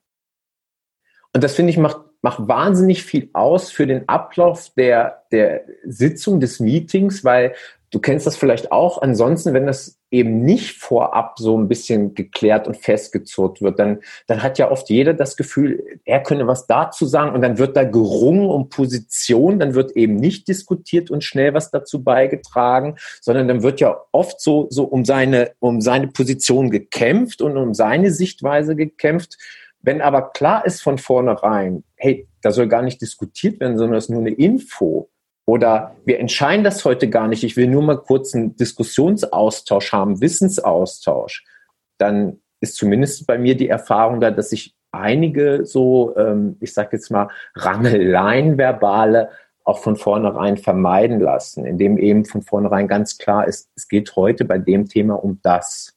Und 1.35 1.43
das 1.43 1.55
finde 1.55 1.71
ich 1.71 1.79
macht, 1.79 1.99
macht 2.23 2.49
wahnsinnig 2.49 3.03
viel 3.03 3.29
aus 3.33 3.71
für 3.71 3.87
den 3.87 4.09
Ablauf 4.09 4.71
der, 4.77 5.25
der 5.33 5.65
Sitzung 5.85 6.41
des 6.41 6.61
Meetings, 6.61 7.25
weil 7.25 7.55
du 7.91 7.99
kennst 7.99 8.27
das 8.27 8.37
vielleicht 8.37 8.73
auch. 8.73 9.03
Ansonsten, 9.03 9.53
wenn 9.53 9.67
das 9.67 9.99
eben 10.11 10.45
nicht 10.45 10.79
vorab 10.79 11.39
so 11.39 11.59
ein 11.59 11.67
bisschen 11.67 12.15
geklärt 12.15 12.69
und 12.69 12.77
festgezurrt 12.77 13.63
wird, 13.63 13.81
dann, 13.81 13.99
dann 14.29 14.43
hat 14.45 14.59
ja 14.59 14.71
oft 14.71 14.89
jeder 14.91 15.13
das 15.13 15.37
Gefühl, 15.37 15.83
er 16.05 16.23
könne 16.23 16.47
was 16.47 16.69
dazu 16.69 17.05
sagen 17.05 17.35
und 17.35 17.43
dann 17.43 17.59
wird 17.59 17.77
da 17.77 17.83
gerungen 17.83 18.49
um 18.49 18.69
Position, 18.69 19.59
dann 19.59 19.75
wird 19.75 19.97
eben 19.97 20.15
nicht 20.15 20.47
diskutiert 20.47 21.11
und 21.11 21.25
schnell 21.25 21.53
was 21.53 21.73
dazu 21.73 22.05
beigetragen, 22.05 22.97
sondern 23.21 23.49
dann 23.49 23.63
wird 23.65 23.81
ja 23.81 23.97
oft 24.13 24.41
so, 24.41 24.69
so 24.71 24.85
um 24.85 25.05
seine, 25.05 25.53
um 25.59 25.81
seine 25.81 26.07
Position 26.09 26.71
gekämpft 26.71 27.43
und 27.43 27.57
um 27.57 27.75
seine 27.75 28.13
Sichtweise 28.13 28.77
gekämpft. 28.77 29.37
Wenn 29.85 30.01
aber 30.01 30.31
klar 30.33 30.65
ist 30.65 30.83
von 30.83 30.99
vornherein, 30.99 31.85
hey, 31.97 32.27
da 32.41 32.51
soll 32.53 32.69
gar 32.69 32.83
nicht 32.83 33.01
diskutiert 33.01 33.61
werden, 33.61 33.79
sondern 33.79 33.99
es 33.99 34.05
ist 34.05 34.11
nur 34.11 34.21
eine 34.21 34.33
Info, 34.33 35.11
oder 35.47 35.97
wir 36.05 36.21
entscheiden 36.21 36.65
das 36.65 36.85
heute 36.85 37.11
gar 37.11 37.29
nicht. 37.29 37.45
Ich 37.45 37.57
will 37.57 37.69
nur 37.69 37.83
mal 37.83 37.99
kurz 37.99 38.35
einen 38.35 38.57
Diskussionsaustausch 38.57 39.93
haben, 39.93 40.21
Wissensaustausch. 40.21 41.45
Dann 41.99 42.41
ist 42.61 42.77
zumindest 42.77 43.27
bei 43.27 43.37
mir 43.37 43.57
die 43.57 43.69
Erfahrung 43.69 44.21
da, 44.21 44.31
dass 44.31 44.51
sich 44.51 44.75
einige 44.91 45.67
so, 45.67 46.17
ähm, 46.17 46.57
ich 46.61 46.73
sage 46.73 46.91
jetzt 46.93 47.11
mal, 47.11 47.29
Rangeleien 47.55 48.57
verbale 48.57 49.31
auch 49.65 49.79
von 49.79 49.97
vornherein 49.97 50.57
vermeiden 50.57 51.21
lassen, 51.21 51.65
indem 51.67 51.99
eben 51.99 52.25
von 52.25 52.43
vornherein 52.43 52.87
ganz 52.87 53.19
klar 53.19 53.47
ist, 53.47 53.71
es 53.77 53.89
geht 53.89 54.15
heute 54.17 54.45
bei 54.45 54.59
dem 54.59 54.89
Thema 54.89 55.23
um 55.23 55.41
das. 55.43 55.95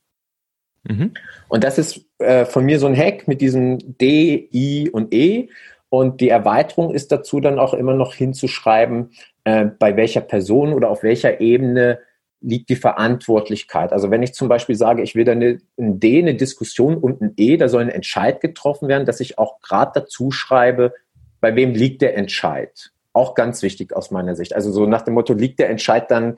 Mhm. 0.84 1.14
Und 1.48 1.64
das 1.64 1.78
ist 1.78 2.07
äh, 2.20 2.46
von 2.46 2.66
mir 2.66 2.80
so 2.80 2.88
ein 2.88 2.98
Hack 2.98 3.28
mit 3.28 3.42
diesem 3.42 3.98
D, 3.98 4.50
I 4.54 4.90
und 4.90 5.14
E. 5.14 5.50
Und 5.90 6.20
die 6.20 6.30
Erweiterung 6.30 6.94
ist 6.94 7.12
dazu 7.12 7.40
dann 7.40 7.60
auch 7.60 7.74
immer 7.74 7.94
noch 7.94 8.14
hinzuschreiben, 8.14 9.12
äh, 9.46 9.66
bei 9.66 9.96
welcher 9.96 10.22
Person 10.22 10.74
oder 10.74 10.90
auf 10.90 11.04
welcher 11.04 11.40
Ebene 11.40 12.00
liegt 12.42 12.70
die 12.70 12.76
Verantwortlichkeit. 12.76 13.92
Also 13.92 14.12
wenn 14.12 14.22
ich 14.22 14.34
zum 14.34 14.48
Beispiel 14.48 14.76
sage, 14.76 15.02
ich 15.02 15.16
will 15.16 15.26
da 15.26 15.32
eine, 15.32 15.60
ein 15.78 16.00
D, 16.00 16.20
eine 16.20 16.36
Diskussion 16.36 16.98
und 16.98 17.22
ein 17.22 17.34
E, 17.38 17.58
da 17.58 17.68
soll 17.68 17.82
ein 17.82 17.90
Entscheid 17.90 18.42
getroffen 18.42 18.88
werden, 18.88 19.06
dass 19.06 19.20
ich 19.20 19.38
auch 19.38 19.60
gerade 19.62 20.02
dazu 20.02 20.32
schreibe, 20.32 20.94
bei 21.40 21.56
wem 21.56 21.74
liegt 21.74 22.02
der 22.02 22.16
Entscheid. 22.18 22.92
Auch 23.14 23.34
ganz 23.34 23.64
wichtig 23.64 23.96
aus 23.96 24.12
meiner 24.12 24.36
Sicht. 24.36 24.54
Also 24.54 24.72
so 24.72 24.86
nach 24.86 25.02
dem 25.02 25.16
Motto, 25.16 25.34
liegt 25.34 25.60
der 25.60 25.70
Entscheid 25.70 26.12
dann, 26.12 26.38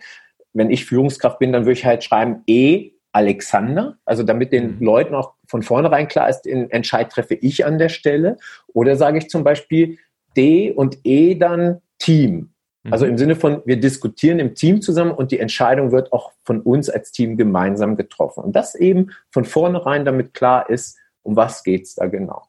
wenn 0.54 0.70
ich 0.70 0.86
Führungskraft 0.86 1.40
bin, 1.40 1.52
dann 1.52 1.64
würde 1.64 1.74
ich 1.74 1.86
halt 1.86 2.04
schreiben 2.04 2.44
E, 2.48 2.92
Alexander, 3.12 3.98
also 4.06 4.24
damit 4.24 4.52
den 4.52 4.78
mhm. 4.78 4.86
Leuten 4.86 5.16
auch 5.16 5.34
von 5.48 5.64
vornherein 5.64 6.08
klar 6.08 6.30
ist, 6.30 6.42
den 6.42 6.70
Entscheid 6.70 7.12
treffe 7.12 7.36
ich 7.36 7.66
an 7.66 7.78
der 7.78 7.90
Stelle. 7.90 8.38
Oder 8.74 8.96
sage 8.96 9.18
ich 9.18 9.30
zum 9.30 9.44
Beispiel 9.44 9.98
D 10.38 10.72
und 10.72 11.00
E 11.04 11.36
dann 11.36 11.82
Team. 11.98 12.54
Also 12.92 13.06
mhm. 13.06 13.12
im 13.12 13.18
Sinne 13.18 13.36
von, 13.36 13.62
wir 13.66 13.80
diskutieren 13.80 14.40
im 14.40 14.56
Team 14.56 14.82
zusammen 14.82 15.12
und 15.12 15.32
die 15.32 15.40
Entscheidung 15.40 15.92
wird 15.92 16.14
auch 16.14 16.32
von 16.44 16.62
uns 16.62 16.90
als 16.90 17.12
Team 17.12 17.36
gemeinsam 17.36 17.96
getroffen. 17.96 18.44
Und 18.44 18.56
das 18.56 18.76
eben 18.76 19.12
von 19.32 19.46
vornherein 19.46 20.06
damit 20.06 20.34
klar 20.34 20.70
ist, 20.70 20.98
um 21.24 21.36
was 21.36 21.64
geht's 21.64 21.96
da 21.96 22.08
genau. 22.08 22.49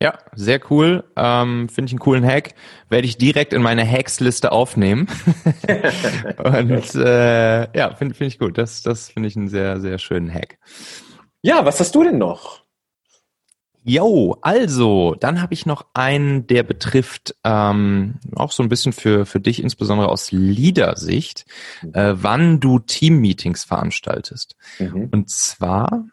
Ja, 0.00 0.16
sehr 0.34 0.60
cool. 0.70 1.04
Ähm, 1.16 1.68
Finde 1.68 1.86
ich 1.86 1.92
einen 1.92 1.98
coolen 1.98 2.24
Hack. 2.24 2.54
Werde 2.88 3.06
ich 3.06 3.18
direkt 3.18 3.52
in 3.52 3.62
meine 3.62 3.88
Hacks-Liste 3.88 4.52
aufnehmen. 4.52 5.08
und 6.38 6.94
äh, 6.94 7.76
ja, 7.76 7.94
finde 7.96 8.14
find 8.14 8.32
ich 8.32 8.38
gut. 8.38 8.58
Das, 8.58 8.82
das 8.82 9.10
finde 9.10 9.28
ich 9.28 9.36
einen 9.36 9.48
sehr, 9.48 9.80
sehr 9.80 9.98
schönen 9.98 10.32
Hack. 10.32 10.58
Ja, 11.42 11.64
was 11.64 11.80
hast 11.80 11.94
du 11.96 12.04
denn 12.04 12.18
noch? 12.18 12.64
Jo, 13.82 14.36
also, 14.42 15.16
dann 15.18 15.40
habe 15.40 15.54
ich 15.54 15.64
noch 15.64 15.86
einen, 15.94 16.46
der 16.46 16.62
betrifft 16.62 17.34
ähm, 17.42 18.20
auch 18.36 18.52
so 18.52 18.62
ein 18.62 18.68
bisschen 18.68 18.92
für, 18.92 19.24
für 19.24 19.40
dich, 19.40 19.62
insbesondere 19.62 20.10
aus 20.10 20.30
Leadersicht, 20.30 21.46
äh, 21.94 22.12
wann 22.14 22.60
du 22.60 22.80
Team-Meetings 22.80 23.64
veranstaltest. 23.64 24.56
Mhm. 24.78 25.08
Und 25.10 25.30
zwar 25.30 26.04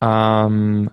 ähm, 0.00 0.90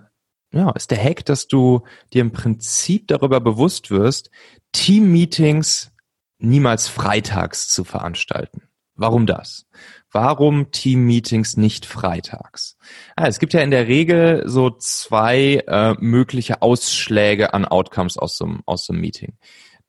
ja, 0.52 0.70
ist 0.70 0.90
der 0.90 1.02
Hack, 1.02 1.24
dass 1.24 1.46
du 1.46 1.82
dir 2.12 2.22
im 2.22 2.32
Prinzip 2.32 3.08
darüber 3.08 3.40
bewusst 3.40 3.90
wirst, 3.90 4.30
Team-Meetings 4.72 5.92
niemals 6.38 6.88
freitags 6.88 7.68
zu 7.68 7.84
veranstalten. 7.84 8.62
Warum 8.94 9.26
das? 9.26 9.66
Warum 10.10 10.72
Team-Meetings 10.72 11.56
nicht 11.56 11.86
freitags? 11.86 12.76
Ah, 13.14 13.26
es 13.26 13.38
gibt 13.38 13.52
ja 13.52 13.60
in 13.60 13.70
der 13.70 13.86
Regel 13.86 14.42
so 14.46 14.70
zwei 14.70 15.62
äh, 15.68 15.94
mögliche 16.00 16.62
Ausschläge 16.62 17.54
an 17.54 17.64
Outcomes 17.64 18.16
aus 18.16 18.36
so, 18.36 18.46
einem, 18.46 18.62
aus 18.66 18.86
so 18.86 18.92
einem 18.92 19.02
Meeting. 19.02 19.34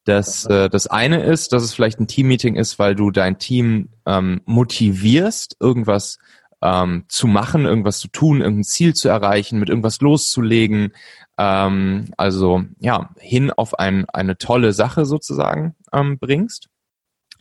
Das, 0.04 0.46
äh, 0.46 0.70
das 0.70 0.88
eine 0.88 1.24
ist, 1.24 1.54
dass 1.54 1.64
es 1.64 1.74
vielleicht 1.74 2.00
ein 2.00 2.08
Team-Meeting 2.08 2.56
ist, 2.56 2.80
weil 2.80 2.96
du 2.96 3.12
dein 3.12 3.40
Team 3.40 3.90
ähm, 4.06 4.42
motivierst, 4.46 5.56
irgendwas 5.60 6.20
ähm, 6.62 7.06
zu 7.08 7.28
machen, 7.28 7.66
irgendwas 7.66 8.00
zu 8.00 8.08
tun, 8.10 8.42
irgendein 8.42 8.64
Ziel 8.64 8.94
zu 8.94 9.10
erreichen, 9.10 9.60
mit 9.60 9.70
irgendwas 9.70 10.02
loszulegen. 10.02 10.94
Ähm, 11.38 12.06
also 12.18 12.64
ja, 12.80 13.10
hin 13.18 13.52
auf 13.52 13.80
ein, 13.80 14.10
eine 14.10 14.38
tolle 14.38 14.74
Sache 14.74 15.06
sozusagen 15.06 15.76
ähm, 15.94 16.20
bringst. 16.20 16.70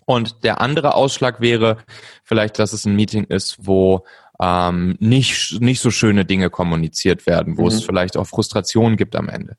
Und 0.07 0.43
der 0.43 0.61
andere 0.61 0.95
Ausschlag 0.95 1.41
wäre 1.41 1.79
vielleicht, 2.25 2.59
dass 2.59 2.73
es 2.73 2.87
ein 2.87 2.97
Meeting 2.97 3.25
ist, 3.25 3.59
wo 3.61 4.07
ähm, 4.41 4.97
nicht, 5.01 5.61
nicht 5.61 5.81
so 5.81 5.91
schöne 5.91 6.25
Dinge 6.25 6.49
kommuniziert 6.49 7.27
werden, 7.27 7.59
wo 7.59 7.63
mhm. 7.63 7.69
es 7.69 7.85
vielleicht 7.85 8.17
auch 8.17 8.27
Frustrationen 8.27 8.97
gibt 8.97 9.17
am 9.17 9.29
Ende. 9.29 9.57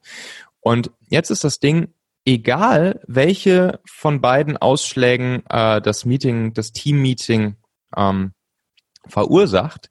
Und 0.62 0.92
jetzt 1.08 1.30
ist 1.30 1.44
das 1.44 1.60
Ding, 1.60 1.94
egal 2.26 3.02
welche 3.08 3.80
von 3.86 4.22
beiden 4.22 4.58
Ausschlägen 4.58 5.44
äh, 5.50 5.82
das 5.82 6.06
Meeting, 6.06 6.54
das 6.54 6.72
Team-Meeting 6.72 7.56
ähm, 7.96 8.34
verursacht, 9.08 9.90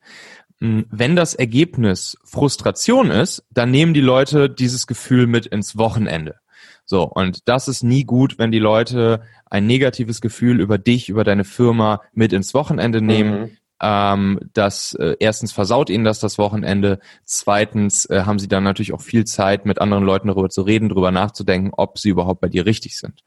wenn 0.60 1.14
das 1.14 1.34
Ergebnis 1.34 2.16
Frustration 2.24 3.10
ist, 3.10 3.44
dann 3.50 3.70
nehmen 3.70 3.94
die 3.94 4.00
Leute 4.00 4.50
dieses 4.50 4.86
Gefühl 4.86 5.26
mit 5.26 5.46
ins 5.46 5.78
Wochenende. 5.78 6.36
So, 6.84 7.04
und 7.04 7.48
das 7.48 7.68
ist 7.68 7.84
nie 7.84 8.04
gut, 8.04 8.38
wenn 8.38 8.50
die 8.50 8.58
Leute 8.58 9.22
ein 9.50 9.66
negatives 9.66 10.20
Gefühl 10.20 10.60
über 10.60 10.78
dich, 10.78 11.08
über 11.08 11.22
deine 11.22 11.44
Firma 11.44 12.00
mit 12.12 12.32
ins 12.32 12.54
Wochenende 12.54 13.02
nehmen. 13.02 13.40
Mhm. 13.40 13.50
Ähm, 13.80 14.40
das 14.54 14.94
äh, 14.94 15.14
erstens 15.20 15.52
versaut 15.52 15.90
ihnen 15.90 16.02
das 16.02 16.18
das 16.18 16.36
Wochenende, 16.38 16.98
zweitens 17.24 18.06
äh, 18.06 18.22
haben 18.24 18.40
sie 18.40 18.48
dann 18.48 18.64
natürlich 18.64 18.92
auch 18.92 19.02
viel 19.02 19.24
Zeit, 19.24 19.66
mit 19.66 19.80
anderen 19.80 20.02
Leuten 20.02 20.26
darüber 20.26 20.50
zu 20.50 20.62
reden, 20.62 20.88
darüber 20.88 21.12
nachzudenken, 21.12 21.70
ob 21.76 21.98
sie 21.98 22.08
überhaupt 22.08 22.40
bei 22.40 22.48
dir 22.48 22.66
richtig 22.66 22.98
sind. 22.98 23.22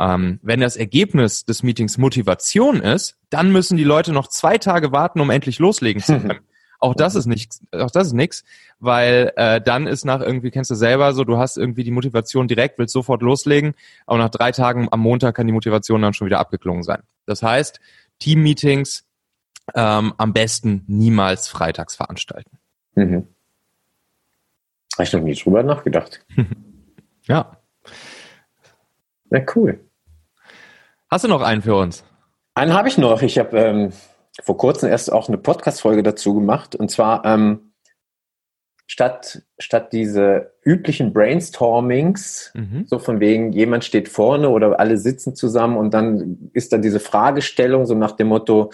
Ähm, 0.00 0.40
wenn 0.42 0.60
das 0.60 0.76
Ergebnis 0.76 1.44
des 1.44 1.62
Meetings 1.62 1.98
Motivation 1.98 2.80
ist, 2.80 3.16
dann 3.30 3.52
müssen 3.52 3.76
die 3.76 3.84
Leute 3.84 4.12
noch 4.12 4.28
zwei 4.28 4.58
Tage 4.58 4.92
warten, 4.92 5.20
um 5.20 5.30
endlich 5.30 5.58
loslegen 5.58 6.02
zu 6.02 6.18
können. 6.18 6.40
Auch 6.82 6.96
das 6.96 7.14
ist 7.14 7.26
nichts, 7.26 7.62
auch 7.70 7.92
das 7.92 8.08
ist 8.08 8.12
nix, 8.12 8.42
weil 8.80 9.32
äh, 9.36 9.60
dann 9.60 9.86
ist 9.86 10.04
nach 10.04 10.20
irgendwie, 10.20 10.50
kennst 10.50 10.68
du 10.68 10.74
selber 10.74 11.12
so, 11.12 11.22
du 11.22 11.38
hast 11.38 11.56
irgendwie 11.56 11.84
die 11.84 11.92
Motivation 11.92 12.48
direkt, 12.48 12.76
willst 12.76 12.92
sofort 12.92 13.22
loslegen, 13.22 13.74
aber 14.04 14.18
nach 14.18 14.30
drei 14.30 14.50
Tagen 14.50 14.88
am 14.90 14.98
Montag 14.98 15.36
kann 15.36 15.46
die 15.46 15.52
Motivation 15.52 16.02
dann 16.02 16.12
schon 16.12 16.26
wieder 16.26 16.40
abgeklungen 16.40 16.82
sein. 16.82 17.04
Das 17.24 17.40
heißt, 17.40 17.78
Team-Meetings 18.18 19.06
ähm, 19.76 20.12
am 20.18 20.32
besten 20.32 20.82
niemals 20.88 21.46
freitags 21.46 21.94
veranstalten. 21.94 22.58
Mhm. 22.96 23.28
Habe 24.94 25.04
ich 25.04 25.12
noch 25.12 25.20
nie 25.20 25.34
drüber 25.34 25.62
nachgedacht. 25.62 26.24
ja. 27.26 27.58
Na 29.32 29.40
cool. 29.56 29.80
Hast 31.10 31.24
du 31.24 31.28
noch 31.28 31.40
einen 31.40 31.62
für 31.62 31.74
uns? 31.74 32.04
Einen 32.54 32.74
habe 32.74 32.88
ich 32.88 32.98
noch. 32.98 33.22
Ich 33.22 33.38
habe 33.38 33.58
ähm, 33.58 33.92
vor 34.42 34.58
kurzem 34.58 34.90
erst 34.90 35.10
auch 35.10 35.28
eine 35.28 35.38
Podcast-Folge 35.38 36.02
dazu 36.02 36.34
gemacht. 36.34 36.76
Und 36.76 36.90
zwar 36.90 37.24
ähm, 37.24 37.72
statt, 38.86 39.40
statt 39.58 39.94
diese 39.94 40.52
üblichen 40.62 41.14
Brainstormings, 41.14 42.52
mhm. 42.52 42.84
so 42.86 42.98
von 42.98 43.20
wegen, 43.20 43.52
jemand 43.52 43.84
steht 43.84 44.10
vorne 44.10 44.50
oder 44.50 44.78
alle 44.78 44.98
sitzen 44.98 45.34
zusammen 45.34 45.78
und 45.78 45.94
dann 45.94 46.50
ist 46.52 46.74
dann 46.74 46.82
diese 46.82 47.00
Fragestellung 47.00 47.86
so 47.86 47.94
nach 47.94 48.12
dem 48.12 48.28
Motto, 48.28 48.70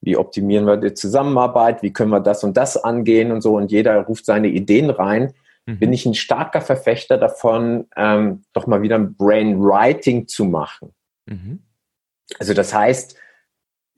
wie 0.00 0.16
optimieren 0.16 0.66
wir 0.66 0.76
die 0.76 0.94
Zusammenarbeit, 0.94 1.82
wie 1.82 1.92
können 1.92 2.12
wir 2.12 2.20
das 2.20 2.44
und 2.44 2.56
das 2.56 2.76
angehen 2.76 3.32
und 3.32 3.40
so 3.40 3.56
und 3.56 3.72
jeder 3.72 4.00
ruft 4.02 4.24
seine 4.24 4.46
Ideen 4.46 4.88
rein, 4.88 5.32
mhm. 5.66 5.78
bin 5.78 5.92
ich 5.92 6.06
ein 6.06 6.14
starker 6.14 6.60
Verfechter 6.60 7.18
davon, 7.18 7.86
ähm, 7.96 8.44
doch 8.52 8.66
mal 8.66 8.82
wieder 8.82 8.96
ein 8.96 9.14
Brainwriting 9.14 10.28
zu 10.28 10.44
machen. 10.44 10.94
Mhm. 11.26 11.60
Also 12.38 12.54
das 12.54 12.74
heißt, 12.74 13.16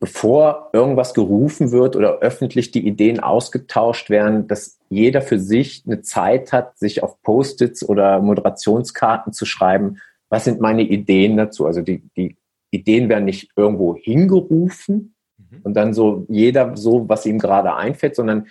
bevor 0.01 0.71
irgendwas 0.73 1.15
gerufen 1.15 1.73
wird 1.73 1.97
oder 1.97 2.19
öffentlich 2.19 2.71
die 2.71 2.87
Ideen 2.87 3.21
ausgetauscht 3.21 4.11
werden, 4.11 4.47
dass 4.47 4.79
jeder 4.91 5.23
für 5.23 5.39
sich 5.39 5.83
eine 5.87 6.03
Zeit 6.03 6.53
hat, 6.53 6.79
sich 6.79 7.03
auf 7.03 7.21
Post-its 7.23 7.87
oder 7.87 8.21
Moderationskarten 8.21 9.33
zu 9.33 9.45
schreiben, 9.45 10.01
was 10.29 10.45
sind 10.45 10.61
meine 10.61 10.83
Ideen 10.83 11.37
dazu? 11.37 11.67
Also 11.67 11.81
die, 11.83 12.03
die 12.17 12.37
Ideen 12.71 13.09
werden 13.09 13.25
nicht 13.25 13.51
irgendwo 13.57 13.97
hingerufen 13.97 15.15
mhm. 15.37 15.61
und 15.63 15.75
dann 15.75 15.95
so 15.95 16.27
jeder 16.29 16.77
so, 16.77 17.09
was 17.09 17.27
ihm 17.27 17.39
gerade 17.39 17.75
einfällt, 17.75 18.15
sondern 18.15 18.47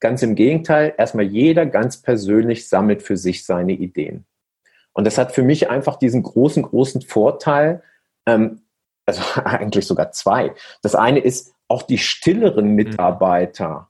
ganz 0.00 0.22
im 0.22 0.34
Gegenteil, 0.34 0.94
erstmal 0.96 1.26
jeder 1.26 1.66
ganz 1.66 1.98
persönlich 1.98 2.68
sammelt 2.68 3.02
für 3.02 3.16
sich 3.16 3.44
seine 3.44 3.72
Ideen. 3.72 4.24
Und 4.92 5.06
das 5.06 5.18
hat 5.18 5.32
für 5.32 5.42
mich 5.42 5.70
einfach 5.70 5.96
diesen 5.96 6.22
großen, 6.22 6.62
großen 6.62 7.02
Vorteil, 7.02 7.82
ähm, 8.26 8.62
also 9.06 9.22
eigentlich 9.44 9.86
sogar 9.86 10.12
zwei. 10.12 10.54
Das 10.82 10.94
eine 10.94 11.20
ist, 11.20 11.54
auch 11.68 11.82
die 11.82 11.98
stilleren 11.98 12.70
mhm. 12.70 12.74
Mitarbeiter 12.74 13.88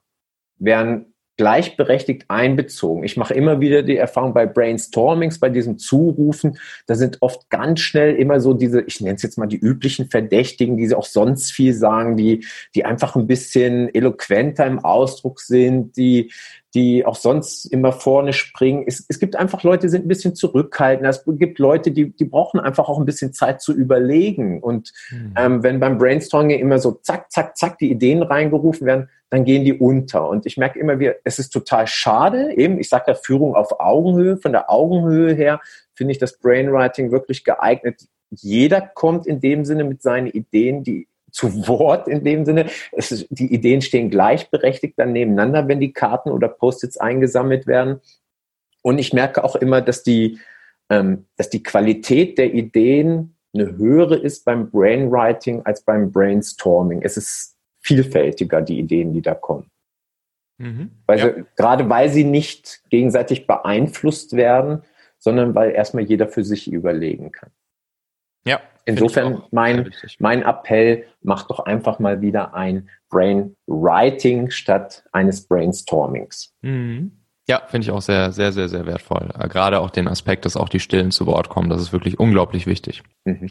werden 0.57 1.10
gleichberechtigt 1.41 2.27
einbezogen. 2.29 3.03
Ich 3.03 3.17
mache 3.17 3.33
immer 3.33 3.61
wieder 3.61 3.83
die 3.83 3.97
Erfahrung 3.97 4.35
bei 4.35 4.45
Brainstormings, 4.45 5.41
bei 5.41 5.49
diesem 5.49 5.79
Zurufen, 5.79 6.59
da 6.87 6.95
sind 6.97 7.17
oft 7.23 7.49
ganz 7.49 7.81
schnell 7.81 8.15
immer 8.17 8.41
so 8.41 8.53
diese, 8.53 8.83
ich 8.83 9.01
nenne 9.01 9.17
es 9.17 9.23
jetzt 9.23 9.39
mal 9.39 9.47
die 9.47 9.57
üblichen 9.57 10.11
Verdächtigen, 10.11 10.77
die 10.77 10.95
auch 10.95 11.07
sonst 11.07 11.51
viel 11.51 11.73
sagen, 11.73 12.19
die, 12.19 12.45
die 12.75 12.85
einfach 12.85 13.17
ein 13.17 13.27
bisschen 13.27 13.89
eloquenter 13.95 14.67
im 14.67 14.81
Ausdruck 14.81 15.41
sind, 15.41 15.97
die, 15.97 16.31
die 16.75 17.05
auch 17.05 17.17
sonst 17.17 17.65
immer 17.65 17.93
vorne 17.93 18.33
springen. 18.33 18.85
Es, 18.87 19.05
es 19.09 19.19
gibt 19.19 19.35
einfach 19.35 19.65
Leute, 19.65 19.87
die 19.87 19.91
sind 19.91 20.05
ein 20.05 20.09
bisschen 20.09 20.35
zurückhaltend. 20.37 21.07
Es 21.07 21.25
gibt 21.27 21.59
Leute, 21.59 21.91
die, 21.91 22.11
die 22.11 22.25
brauchen 22.25 22.61
einfach 22.61 22.89
auch 22.89 22.99
ein 22.99 23.07
bisschen 23.07 23.33
Zeit 23.33 23.61
zu 23.61 23.73
überlegen. 23.73 24.61
Und 24.63 24.93
mhm. 25.11 25.35
ähm, 25.37 25.63
wenn 25.65 25.81
beim 25.81 25.99
Brainstorming 25.99 26.59
immer 26.59 26.79
so 26.79 26.93
zack, 26.93 27.33
zack, 27.33 27.57
zack 27.57 27.79
die 27.79 27.91
Ideen 27.91 28.23
reingerufen 28.23 28.87
werden, 28.87 29.09
dann 29.31 29.45
gehen 29.45 29.65
die 29.65 29.75
unter. 29.75 30.29
Und 30.29 30.47
ich 30.47 30.57
merke 30.57 30.79
immer 30.79 30.99
wieder, 31.01 31.17
es 31.25 31.39
ist 31.39 31.51
total 31.51 31.87
schade. 31.89 32.55
Eben, 32.57 32.79
ich 32.79 32.89
sage 32.89 33.05
ja 33.09 33.15
Führung 33.15 33.57
auf 33.57 33.81
Augenhöhe. 33.81 34.37
Von 34.37 34.53
der 34.53 34.71
Augenhöhe 34.71 35.35
her 35.35 35.61
finde 35.95 36.13
ich 36.13 36.19
das 36.19 36.39
Brainwriting 36.39 37.11
wirklich 37.11 37.43
geeignet. 37.43 38.07
Jeder 38.31 38.81
kommt 38.81 39.27
in 39.27 39.41
dem 39.41 39.65
Sinne 39.65 39.83
mit 39.83 40.03
seinen 40.03 40.29
Ideen, 40.29 40.85
die 40.85 41.09
zu 41.33 41.69
Wort 41.69 42.09
in 42.09 42.25
dem 42.25 42.45
Sinne. 42.45 42.67
Ist, 42.93 43.27
die 43.31 43.53
Ideen 43.53 43.83
stehen 43.83 44.11
gleichberechtigt 44.11 44.99
dann 44.99 45.13
nebeneinander, 45.13 45.69
wenn 45.69 45.81
die 45.81 45.93
Karten 45.93 46.31
oder 46.31 46.49
Post-its 46.49 46.97
eingesammelt 46.97 47.67
werden. 47.67 48.01
Und 48.83 48.99
ich 48.99 49.13
merke 49.13 49.45
auch 49.45 49.57
immer, 49.57 49.83
dass 49.83 50.03
die, 50.03 50.39
ähm, 50.89 51.27
dass 51.37 51.51
die 51.51 51.63
Qualität 51.63 52.39
der 52.39 52.55
Ideen 52.55 53.37
eine 53.53 53.77
höhere 53.77 54.17
ist 54.17 54.45
beim 54.45 54.71
Brainwriting 54.71 55.63
als 55.65 55.83
beim 55.83 56.13
Brainstorming. 56.13 57.03
Es 57.03 57.17
ist 57.17 57.57
vielfältiger, 57.81 58.63
die 58.63 58.79
Ideen, 58.79 59.13
die 59.13 59.23
da 59.23 59.35
kommen. 59.35 59.71
Mhm. 60.59 60.91
Weil 61.07 61.19
ja. 61.19 61.35
sie, 61.35 61.45
gerade 61.57 61.89
weil 61.89 62.11
sie 62.11 62.25
nicht 62.25 62.83
gegenseitig 62.91 63.47
beeinflusst 63.47 64.37
werden, 64.37 64.83
sondern 65.19 65.55
weil 65.55 65.73
erstmal 65.73 66.05
jeder 66.05 66.29
für 66.29 66.45
sich 66.45 66.71
überlegen 66.71 67.33
kann. 67.33 67.51
Ja. 68.45 68.61
Insofern 68.87 69.43
mein, 69.51 69.91
mein 70.19 70.43
Appell, 70.43 71.05
macht 71.23 71.51
doch 71.51 71.61
einfach 71.61 71.99
mal 71.99 72.21
wieder 72.21 72.55
ein 72.55 72.89
Brainwriting 73.11 74.51
statt 74.51 75.05
eines 75.13 75.47
Brainstormings. 75.47 76.55
Mhm. 76.63 77.13
Ja, 77.49 77.63
finde 77.67 77.85
ich 77.85 77.91
auch 77.91 78.03
sehr, 78.03 78.33
sehr, 78.33 78.53
sehr, 78.53 78.69
sehr 78.69 78.87
wertvoll. 78.87 79.29
Äh, 79.39 79.49
gerade 79.49 79.81
auch 79.81 79.91
den 79.91 80.09
Aspekt, 80.09 80.45
dass 80.45 80.57
auch 80.57 80.69
die 80.69 80.81
Stillen 80.81 81.11
zu 81.11 81.27
Wort 81.27 81.49
kommen, 81.49 81.69
das 81.69 81.83
ist 81.83 81.93
wirklich 81.93 82.19
unglaublich 82.19 82.67
wichtig. 82.67 83.03
Mhm. 83.25 83.51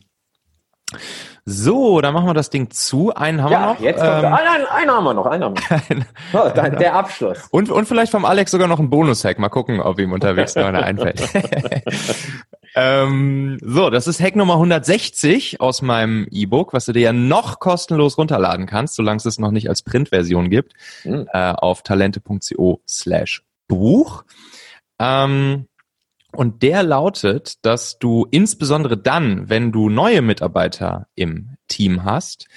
So, 1.46 2.02
dann 2.02 2.14
machen 2.14 2.28
wir 2.28 2.34
das 2.34 2.50
Ding 2.50 2.70
zu. 2.72 3.14
Einen 3.14 3.44
haben 3.44 3.52
ja, 3.52 3.60
wir 3.60 3.74
noch. 3.74 3.80
Jetzt 3.80 4.00
kommt 4.00 4.24
ähm, 4.24 4.34
einen, 4.34 4.66
einen 4.66 4.92
haben 4.92 5.04
wir 5.04 5.14
noch, 5.14 5.26
einen 5.26 5.44
haben 5.44 5.56
wir 5.58 5.98
noch. 5.98 6.06
Oh, 6.34 6.50
der, 6.50 6.70
der 6.72 6.96
Abschluss. 6.96 7.48
Und, 7.52 7.70
und 7.70 7.88
vielleicht 7.88 8.12
vom 8.12 8.26
Alex 8.26 8.52
sogar 8.52 8.68
noch 8.68 8.80
ein 8.80 8.90
Bonus-Hack. 8.90 9.40
Mal 9.40 9.50
gucken, 9.50 9.82
ob 9.82 10.00
ihm 10.00 10.12
unterwegs 10.12 10.56
noch 10.56 10.66
einer 10.66 10.84
einfällt. 10.84 11.22
ähm, 12.82 13.58
so, 13.62 13.90
das 13.90 14.08
ist 14.08 14.22
Hack 14.22 14.38
Nummer 14.38 14.54
160 14.54 15.60
aus 15.60 15.82
meinem 15.82 16.28
E-Book, 16.32 16.72
was 16.72 16.86
du 16.86 16.94
dir 16.94 17.02
ja 17.02 17.14
noch 17.14 17.60
kostenlos 17.60 18.18
runterladen 18.18 18.68
kannst, 18.68 18.96
solange 18.96 19.18
es 19.18 19.26
es 19.26 19.38
noch 19.38 19.52
nicht 19.52 19.68
als 19.68 19.82
Printversion 19.82 20.50
gibt, 20.50 20.72
mhm. 21.04 21.28
äh, 21.34 21.52
auf 21.52 21.84
talente.co 21.84 22.82
slash 22.88 23.44
Buch. 23.68 24.24
Ähm, 24.98 25.68
und 26.32 26.64
der 26.64 26.84
lautet, 26.84 27.66
dass 27.66 28.00
du 28.00 28.26
insbesondere 28.32 28.98
dann, 28.98 29.50
wenn 29.50 29.74
du 29.74 29.90
neue 29.90 30.22
Mitarbeiter 30.22 31.08
im 31.16 31.58
Team 31.68 32.06
hast, 32.06 32.48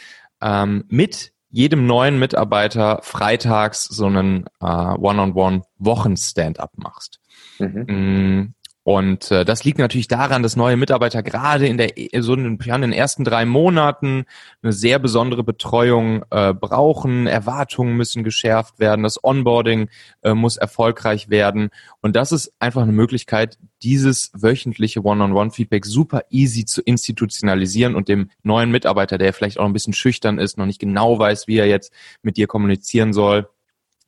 ähm, 0.41 0.85
mit 0.89 1.33
jedem 1.51 1.87
neuen 1.87 2.21
Mitarbeiter 2.21 3.01
freitags 3.03 3.85
so 3.85 4.07
einen 4.07 4.45
äh, 4.61 4.67
One-on-One-Wochen-Stand-up 4.67 6.71
machst. 6.77 7.19
Mhm. 7.59 8.55
Und 8.85 9.31
äh, 9.31 9.45
das 9.45 9.63
liegt 9.63 9.79
natürlich 9.79 10.09
daran, 10.09 10.43
dass 10.43 10.57
neue 10.57 10.77
Mitarbeiter 10.77 11.23
gerade 11.23 11.69
in 11.69 11.79
der 11.79 11.93
so 12.19 12.35
in, 12.35 12.59
ja, 12.65 12.75
in 12.75 12.83
den 12.83 12.93
ersten 12.93 13.23
drei 13.23 13.47
Monaten 13.47 14.25
eine 14.61 14.73
sehr 14.73 14.99
besondere 14.99 15.45
Betreuung 15.45 16.25
äh, 16.31 16.53
brauchen. 16.53 17.29
Erwartungen 17.29 17.97
müssen 17.97 18.25
geschärft 18.25 18.81
werden, 18.81 19.05
das 19.05 19.23
Onboarding 19.23 19.89
äh, 20.23 20.35
muss 20.35 20.57
erfolgreich 20.57 21.31
werden. 21.31 21.71
Und 22.01 22.17
das 22.17 22.33
ist 22.33 22.53
einfach 22.59 22.83
eine 22.83 22.93
Möglichkeit, 22.93 23.57
dieses 23.83 24.33
wöchentliche 24.35 25.05
One-on-One-Feedback 25.05 25.87
super 25.87 26.25
easy 26.31 26.65
zu 26.65 26.83
institutionalisieren 26.83 27.95
und 27.95 28.09
dem 28.09 28.31
neuen 28.43 28.73
Mitarbeiter, 28.73 29.17
der 29.17 29.33
vielleicht 29.33 29.59
auch 29.59 29.65
ein 29.65 29.73
bisschen 29.73 29.93
schüchtern 29.93 30.39
ist, 30.39 30.59
noch 30.59 30.67
nicht 30.67 30.81
genau 30.81 31.19
weiß, 31.21 31.47
wie 31.47 31.59
er 31.59 31.67
jetzt 31.67 31.93
mit 32.23 32.37
dir 32.37 32.49
kommunizieren 32.49 33.13
soll, 33.13 33.49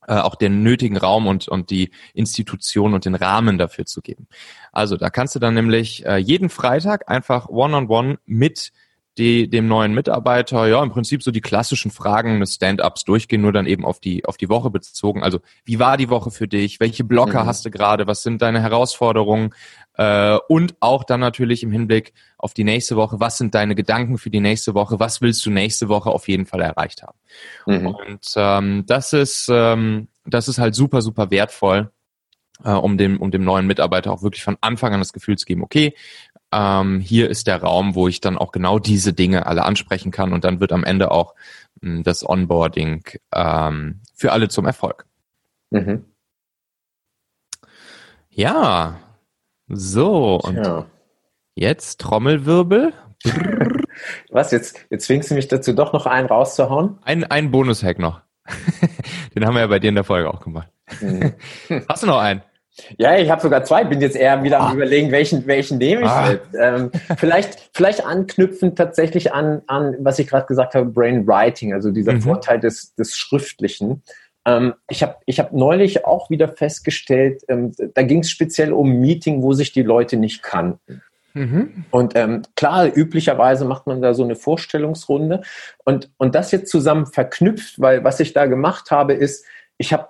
äh, 0.08 0.14
auch 0.14 0.34
den 0.34 0.62
nötigen 0.62 0.96
Raum 0.96 1.26
und, 1.26 1.48
und 1.48 1.70
die 1.70 1.90
Institution 2.14 2.94
und 2.94 3.04
den 3.04 3.14
Rahmen 3.14 3.58
dafür 3.58 3.86
zu 3.86 4.02
geben. 4.02 4.28
Also 4.72 4.96
da 4.96 5.10
kannst 5.10 5.34
du 5.34 5.38
dann 5.38 5.54
nämlich 5.54 6.04
äh, 6.06 6.16
jeden 6.16 6.48
Freitag 6.48 7.08
einfach 7.08 7.48
one-on-one 7.48 7.86
-on 7.86 8.14
-one 8.14 8.18
mit 8.26 8.72
die, 9.18 9.48
dem 9.48 9.68
neuen 9.68 9.94
Mitarbeiter, 9.94 10.66
ja, 10.66 10.82
im 10.82 10.90
Prinzip 10.90 11.22
so 11.22 11.30
die 11.30 11.40
klassischen 11.40 11.90
Fragen 11.90 12.40
des 12.40 12.54
Stand-ups 12.54 13.04
durchgehen, 13.04 13.42
nur 13.42 13.52
dann 13.52 13.66
eben 13.66 13.84
auf 13.84 14.00
die, 14.00 14.24
auf 14.24 14.36
die 14.36 14.48
Woche 14.48 14.70
bezogen. 14.70 15.22
Also, 15.22 15.40
wie 15.64 15.78
war 15.78 15.96
die 15.96 16.10
Woche 16.10 16.30
für 16.30 16.48
dich? 16.48 16.80
Welche 16.80 17.04
Blocker 17.04 17.44
mhm. 17.44 17.46
hast 17.46 17.64
du 17.64 17.70
gerade? 17.70 18.06
Was 18.06 18.22
sind 18.22 18.42
deine 18.42 18.60
Herausforderungen? 18.60 19.54
Äh, 19.96 20.36
und 20.48 20.74
auch 20.80 21.04
dann 21.04 21.20
natürlich 21.20 21.62
im 21.62 21.70
Hinblick 21.70 22.12
auf 22.38 22.54
die 22.54 22.64
nächste 22.64 22.96
Woche, 22.96 23.20
was 23.20 23.38
sind 23.38 23.54
deine 23.54 23.76
Gedanken 23.76 24.18
für 24.18 24.30
die 24.30 24.40
nächste 24.40 24.74
Woche? 24.74 24.98
Was 24.98 25.20
willst 25.20 25.46
du 25.46 25.50
nächste 25.50 25.88
Woche 25.88 26.10
auf 26.10 26.26
jeden 26.26 26.46
Fall 26.46 26.62
erreicht 26.62 27.02
haben? 27.02 27.18
Mhm. 27.66 27.86
Und 27.86 28.26
ähm, 28.34 28.84
das 28.86 29.12
ist, 29.12 29.48
ähm, 29.48 30.08
das 30.26 30.48
ist 30.48 30.58
halt 30.58 30.74
super, 30.74 31.02
super 31.02 31.30
wertvoll. 31.30 31.90
Äh, 32.62 32.70
um 32.70 32.96
dem, 32.96 33.20
um 33.20 33.32
dem 33.32 33.42
neuen 33.42 33.66
Mitarbeiter 33.66 34.12
auch 34.12 34.22
wirklich 34.22 34.44
von 34.44 34.56
Anfang 34.60 34.94
an 34.94 35.00
das 35.00 35.12
Gefühl 35.12 35.36
zu 35.36 35.44
geben, 35.44 35.62
okay, 35.62 35.92
ähm, 36.54 37.00
hier 37.00 37.28
ist 37.28 37.48
der 37.48 37.60
Raum, 37.60 37.94
wo 37.94 38.06
ich 38.06 38.20
dann 38.20 38.38
auch 38.38 38.52
genau 38.52 38.78
diese 38.78 39.12
Dinge 39.12 39.46
alle 39.46 39.64
ansprechen 39.64 40.12
kann 40.12 40.32
und 40.32 40.44
dann 40.44 40.60
wird 40.60 40.72
am 40.72 40.84
Ende 40.84 41.10
auch 41.10 41.34
mh, 41.80 41.96
hm, 41.96 42.02
das 42.04 42.28
Onboarding 42.28 43.04
ähm, 43.34 44.00
für 44.14 44.32
alle 44.32 44.48
zum 44.48 44.66
Erfolg. 44.66 45.06
Mhm. 45.70 46.04
Ja, 48.30 49.00
so 49.68 50.36
und 50.36 50.56
ja. 50.56 50.86
jetzt 51.54 52.00
Trommelwirbel. 52.00 52.92
Was, 54.30 54.50
jetzt, 54.50 54.84
jetzt 54.90 55.06
zwingst 55.06 55.30
du 55.30 55.34
mich 55.34 55.48
dazu, 55.48 55.72
doch 55.72 55.92
noch 55.92 56.06
einen 56.06 56.28
rauszuhauen? 56.28 56.98
Ein, 57.02 57.24
ein 57.24 57.50
Bonus-Hack 57.50 57.98
noch. 57.98 58.20
Den 59.34 59.46
haben 59.46 59.54
wir 59.54 59.60
ja 59.60 59.66
bei 59.66 59.78
dir 59.78 59.88
in 59.88 59.94
der 59.94 60.04
Folge 60.04 60.28
auch 60.28 60.40
gemacht. 60.40 60.68
Mhm. 61.00 61.34
Hast 61.88 62.02
du 62.02 62.06
noch 62.06 62.18
einen? 62.18 62.42
Ja, 62.98 63.16
ich 63.16 63.30
habe 63.30 63.40
sogar 63.40 63.64
zwei. 63.64 63.84
Bin 63.84 64.00
jetzt 64.00 64.16
eher 64.16 64.42
wieder 64.42 64.60
ah. 64.60 64.70
am 64.70 64.76
überlegen, 64.76 65.12
welchen 65.12 65.46
welchen 65.46 65.78
nehme 65.78 66.02
ich 66.02 66.08
ah. 66.08 66.34
Ähm, 66.58 66.90
vielleicht 67.16 67.70
vielleicht 67.72 68.04
anknüpfend 68.04 68.76
tatsächlich 68.76 69.32
an 69.32 69.62
an 69.66 69.96
was 70.00 70.18
ich 70.18 70.26
gerade 70.26 70.46
gesagt 70.46 70.74
habe, 70.74 70.86
Brainwriting, 70.86 71.72
also 71.72 71.90
dieser 71.90 72.14
mhm. 72.14 72.22
Vorteil 72.22 72.60
des 72.60 72.94
des 72.94 73.16
Schriftlichen. 73.16 74.02
Ähm, 74.44 74.74
ich 74.90 75.02
habe 75.02 75.16
ich 75.26 75.38
hab 75.38 75.52
neulich 75.52 76.04
auch 76.04 76.30
wieder 76.30 76.48
festgestellt, 76.48 77.42
ähm, 77.48 77.72
da 77.94 78.02
ging 78.02 78.20
es 78.20 78.30
speziell 78.30 78.72
um 78.72 79.00
Meeting, 79.00 79.42
wo 79.42 79.52
sich 79.52 79.72
die 79.72 79.82
Leute 79.82 80.16
nicht 80.16 80.42
kannten. 80.42 81.02
Mhm. 81.32 81.84
Und 81.90 82.14
ähm, 82.16 82.42
klar, 82.54 82.90
üblicherweise 82.94 83.64
macht 83.64 83.86
man 83.86 84.02
da 84.02 84.14
so 84.14 84.24
eine 84.24 84.36
Vorstellungsrunde 84.36 85.42
und 85.84 86.10
und 86.18 86.34
das 86.34 86.50
jetzt 86.50 86.70
zusammen 86.70 87.06
verknüpft, 87.06 87.80
weil 87.80 88.02
was 88.02 88.20
ich 88.20 88.32
da 88.32 88.46
gemacht 88.46 88.90
habe, 88.90 89.14
ist, 89.14 89.44
ich 89.78 89.92
habe 89.92 90.08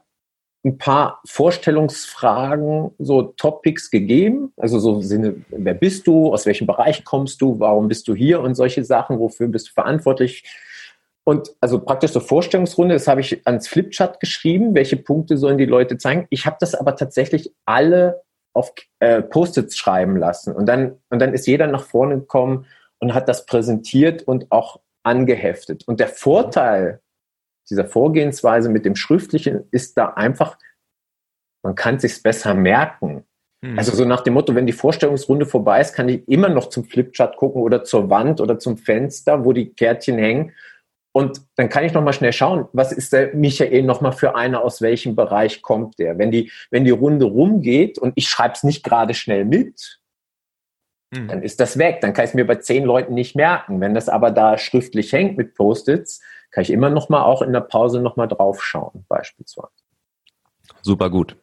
ein 0.65 0.79
paar 0.79 1.21
Vorstellungsfragen, 1.27 2.93
so 2.99 3.23
Topics 3.23 3.91
gegeben. 3.91 4.53
Also 4.57 4.79
so 4.79 5.01
Sinne, 5.03 5.45
wer 5.51 5.75
bist 5.75 6.07
du, 6.07 6.33
aus 6.33 6.47
welchem 6.47 6.67
Bereich 6.67 7.05
kommst 7.05 7.43
du, 7.43 7.61
warum 7.61 7.89
bist 7.89 8.09
du 8.09 8.15
hier 8.15 8.41
und 8.41 8.55
solche 8.55 8.83
Sachen, 8.83 9.19
wofür 9.19 9.49
bist 9.49 9.69
du 9.69 9.73
verantwortlich. 9.73 10.45
Und 11.25 11.51
also 11.61 11.81
praktisch 11.81 12.13
so 12.13 12.21
Vorstellungsrunde, 12.21 12.95
das 12.95 13.09
habe 13.09 13.21
ich 13.21 13.47
ans 13.47 13.69
Flipchart 13.69 14.21
geschrieben, 14.21 14.75
welche 14.75 14.97
Punkte 14.97 15.37
sollen 15.37 15.59
die 15.59 15.67
Leute 15.67 15.99
zeigen. 15.99 16.27
Ich 16.31 16.47
habe 16.47 16.57
das 16.61 16.75
aber 16.75 16.97
tatsächlich 16.97 17.53
alle 17.67 18.23
auf 18.55 18.73
äh, 19.01 19.21
Post-its 19.21 19.77
schreiben 19.77 20.17
lassen. 20.17 20.55
Und 20.55 20.67
dann, 20.67 20.97
und 21.11 21.21
dann 21.21 21.35
ist 21.35 21.47
jeder 21.47 21.67
nach 21.67 21.85
vorne 21.85 22.21
gekommen 22.21 22.67
und 23.01 23.13
hat 23.13 23.29
das 23.29 23.47
präsentiert 23.47 24.23
und 24.23 24.51
auch 24.51 24.81
angeheftet. 25.03 25.87
Und 25.87 26.01
der 26.01 26.09
Vorteil 26.09 27.01
dieser 27.71 27.87
Vorgehensweise 27.87 28.69
mit 28.69 28.85
dem 28.85 28.97
Schriftlichen 28.97 29.65
ist 29.71 29.97
da 29.97 30.11
einfach, 30.11 30.59
man 31.63 31.75
kann 31.75 31.99
sich's 31.99 32.23
besser 32.23 32.55
merken. 32.55 33.25
Mhm. 33.63 33.79
Also 33.79 33.97
so 33.97 34.05
nach 34.05 34.23
dem 34.23 34.35
Motto, 34.35 34.55
wenn 34.55 34.67
die 34.67 34.73
Vorstellungsrunde 34.73 35.47
vorbei 35.47 35.81
ist, 35.81 35.95
kann 35.95 36.09
ich 36.09 36.29
immer 36.29 36.49
noch 36.49 36.69
zum 36.69 36.85
Flipchart 36.85 37.37
gucken 37.37 37.63
oder 37.63 37.85
zur 37.85 38.11
Wand 38.11 38.41
oder 38.41 38.59
zum 38.59 38.77
Fenster, 38.77 39.45
wo 39.45 39.53
die 39.53 39.73
Kärtchen 39.73 40.19
hängen. 40.19 40.53
Und 41.17 41.43
dann 41.55 41.69
kann 41.69 41.85
ich 41.85 41.93
noch 41.93 42.03
mal 42.03 42.13
schnell 42.13 42.33
schauen, 42.33 42.67
was 42.73 42.91
ist 42.91 43.13
der 43.13 43.35
Michael 43.35 43.85
noch 43.85 44.01
mal 44.01 44.11
für 44.11 44.35
einer, 44.35 44.63
aus 44.63 44.83
welchem 44.83 45.15
Bereich 45.15 45.63
kommt 45.63 45.99
der? 46.01 46.19
Wenn 46.19 46.33
die, 46.33 46.51
wenn 46.71 46.85
die 46.85 46.91
Runde 46.91 47.25
rumgeht 47.25 47.99
und 47.99 48.13
ich 48.17 48.29
schreibe 48.29 48.55
es 48.55 48.65
nicht 48.65 48.83
gerade 48.83 49.15
schnell 49.15 49.45
mit, 49.45 50.01
mhm. 51.13 51.29
dann 51.29 51.43
ist 51.43 51.61
das 51.61 51.79
weg. 51.79 52.01
Dann 52.01 52.13
kann 52.13 52.25
ich 52.25 52.31
es 52.31 52.35
mir 52.35 52.47
bei 52.47 52.57
zehn 52.57 52.85
Leuten 52.85 53.15
nicht 53.15 53.37
merken. 53.37 53.81
Wenn 53.81 53.95
das 53.95 54.09
aber 54.09 54.33
da 54.33 54.59
schriftlich 54.59 55.13
hängt 55.13 55.39
mit 55.39 55.55
Post-its, 55.55 56.21
kann 56.55 56.63
ich 56.63 56.71
immer 56.71 56.89
noch 56.89 57.09
mal 57.09 57.25
auch 57.25 57.43
in 57.43 57.53
der 57.53 57.63
Pause 57.63 58.01
noch 58.01 58.15
mal 58.15 58.29
draufschauen, 58.29 59.05
beispielsweise. 59.09 59.73
Super 60.83 61.11
gut. 61.11 61.37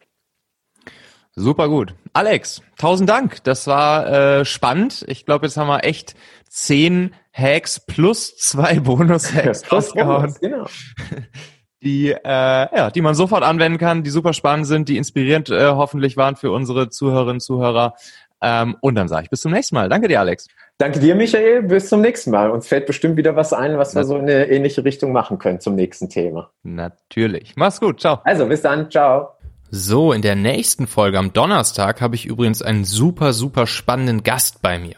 Super 1.36 1.68
gut. 1.68 1.94
Alex, 2.14 2.62
tausend 2.78 3.10
Dank. 3.10 3.44
Das 3.44 3.66
war 3.66 4.08
äh, 4.08 4.44
spannend. 4.46 5.04
Ich 5.08 5.26
glaube, 5.26 5.44
jetzt 5.44 5.58
haben 5.58 5.66
wir 5.66 5.84
echt 5.84 6.14
zehn 6.48 7.14
Hacks 7.30 7.84
plus 7.84 8.36
zwei 8.36 8.80
Bonus-Hacks 8.80 9.70
rausgehauen. 9.70 10.34
Genau. 10.40 10.66
Die, 11.82 12.12
äh, 12.12 12.16
ja, 12.24 12.92
die 12.92 13.00
man 13.00 13.16
sofort 13.16 13.42
anwenden 13.42 13.76
kann, 13.76 14.04
die 14.04 14.10
super 14.10 14.34
spannend 14.34 14.68
sind, 14.68 14.88
die 14.88 14.96
inspirierend 14.96 15.50
äh, 15.50 15.66
hoffentlich 15.70 16.16
waren 16.16 16.36
für 16.36 16.52
unsere 16.52 16.90
Zuhörerinnen 16.90 17.34
und 17.34 17.40
Zuhörer. 17.40 17.96
Ähm, 18.42 18.76
und 18.80 18.96
dann 18.96 19.08
sage 19.08 19.24
ich 19.24 19.30
bis 19.30 19.40
zum 19.40 19.52
nächsten 19.52 19.74
Mal. 19.76 19.88
Danke 19.88 20.08
dir, 20.08 20.20
Alex. 20.20 20.48
Danke 20.78 20.98
dir, 20.98 21.14
Michael. 21.14 21.62
Bis 21.62 21.88
zum 21.88 22.00
nächsten 22.00 22.30
Mal. 22.30 22.50
Uns 22.50 22.66
fällt 22.66 22.86
bestimmt 22.86 23.16
wieder 23.16 23.36
was 23.36 23.52
ein, 23.52 23.78
was 23.78 23.94
wir 23.94 24.04
so 24.04 24.16
in 24.16 24.22
eine 24.22 24.50
ähnliche 24.50 24.84
Richtung 24.84 25.12
machen 25.12 25.38
können 25.38 25.60
zum 25.60 25.76
nächsten 25.76 26.08
Thema. 26.08 26.50
Natürlich. 26.64 27.54
Mach's 27.56 27.80
gut. 27.80 28.00
Ciao. 28.00 28.20
Also, 28.24 28.46
bis 28.46 28.62
dann. 28.62 28.90
Ciao. 28.90 29.28
So, 29.70 30.12
in 30.12 30.20
der 30.20 30.34
nächsten 30.34 30.86
Folge 30.86 31.18
am 31.18 31.32
Donnerstag 31.32 32.02
habe 32.02 32.14
ich 32.14 32.26
übrigens 32.26 32.60
einen 32.60 32.84
super, 32.84 33.32
super 33.32 33.66
spannenden 33.66 34.22
Gast 34.22 34.60
bei 34.60 34.78
mir. 34.78 34.96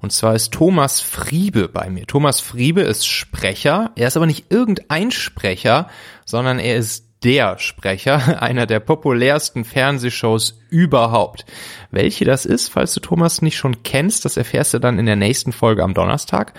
Und 0.00 0.10
zwar 0.10 0.34
ist 0.34 0.52
Thomas 0.52 1.00
Friebe 1.00 1.68
bei 1.68 1.90
mir. 1.90 2.06
Thomas 2.06 2.40
Friebe 2.40 2.80
ist 2.80 3.06
Sprecher. 3.06 3.92
Er 3.94 4.08
ist 4.08 4.16
aber 4.16 4.26
nicht 4.26 4.50
irgendein 4.50 5.10
Sprecher, 5.10 5.88
sondern 6.24 6.58
er 6.58 6.76
ist 6.76 7.05
der 7.26 7.58
Sprecher 7.58 8.40
einer 8.42 8.66
der 8.66 8.78
populärsten 8.78 9.64
Fernsehshows 9.64 10.60
überhaupt. 10.70 11.44
Welche 11.90 12.24
das 12.24 12.46
ist, 12.46 12.68
falls 12.68 12.94
du 12.94 13.00
Thomas 13.00 13.42
nicht 13.42 13.56
schon 13.56 13.82
kennst, 13.82 14.24
das 14.24 14.36
erfährst 14.36 14.74
du 14.74 14.78
dann 14.78 15.00
in 15.00 15.06
der 15.06 15.16
nächsten 15.16 15.50
Folge 15.50 15.82
am 15.82 15.92
Donnerstag. 15.92 16.54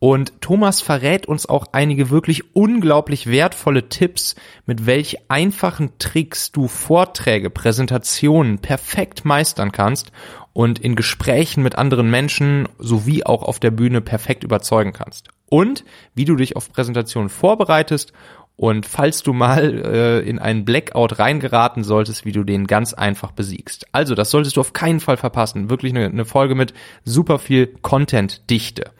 Und 0.00 0.40
Thomas 0.40 0.80
verrät 0.80 1.26
uns 1.26 1.48
auch 1.48 1.66
einige 1.70 2.10
wirklich 2.10 2.54
unglaublich 2.56 3.28
wertvolle 3.28 3.88
Tipps, 3.88 4.34
mit 4.66 4.86
welch 4.86 5.18
einfachen 5.28 5.98
Tricks 5.98 6.50
du 6.50 6.66
Vorträge, 6.66 7.48
Präsentationen 7.48 8.58
perfekt 8.58 9.24
meistern 9.24 9.70
kannst 9.70 10.10
und 10.52 10.80
in 10.80 10.96
Gesprächen 10.96 11.62
mit 11.62 11.76
anderen 11.76 12.10
Menschen 12.10 12.68
sowie 12.78 13.22
auch 13.24 13.44
auf 13.44 13.60
der 13.60 13.70
Bühne 13.70 14.00
perfekt 14.00 14.42
überzeugen 14.42 14.92
kannst. 14.92 15.28
Und 15.48 15.84
wie 16.14 16.24
du 16.24 16.36
dich 16.36 16.56
auf 16.56 16.72
Präsentationen 16.72 17.28
vorbereitest 17.28 18.12
und 18.58 18.86
falls 18.86 19.22
du 19.22 19.32
mal 19.32 19.82
äh, 19.86 20.18
in 20.28 20.40
einen 20.40 20.64
Blackout 20.64 21.20
reingeraten 21.20 21.84
solltest, 21.84 22.24
wie 22.24 22.32
du 22.32 22.42
den 22.42 22.66
ganz 22.66 22.92
einfach 22.92 23.30
besiegst. 23.30 23.86
Also, 23.92 24.16
das 24.16 24.32
solltest 24.32 24.56
du 24.56 24.60
auf 24.60 24.72
keinen 24.72 24.98
Fall 24.98 25.16
verpassen. 25.16 25.70
Wirklich 25.70 25.94
eine, 25.94 26.06
eine 26.06 26.24
Folge 26.24 26.56
mit 26.56 26.74
super 27.04 27.38
viel 27.38 27.68
Content-Dichte 27.82 28.90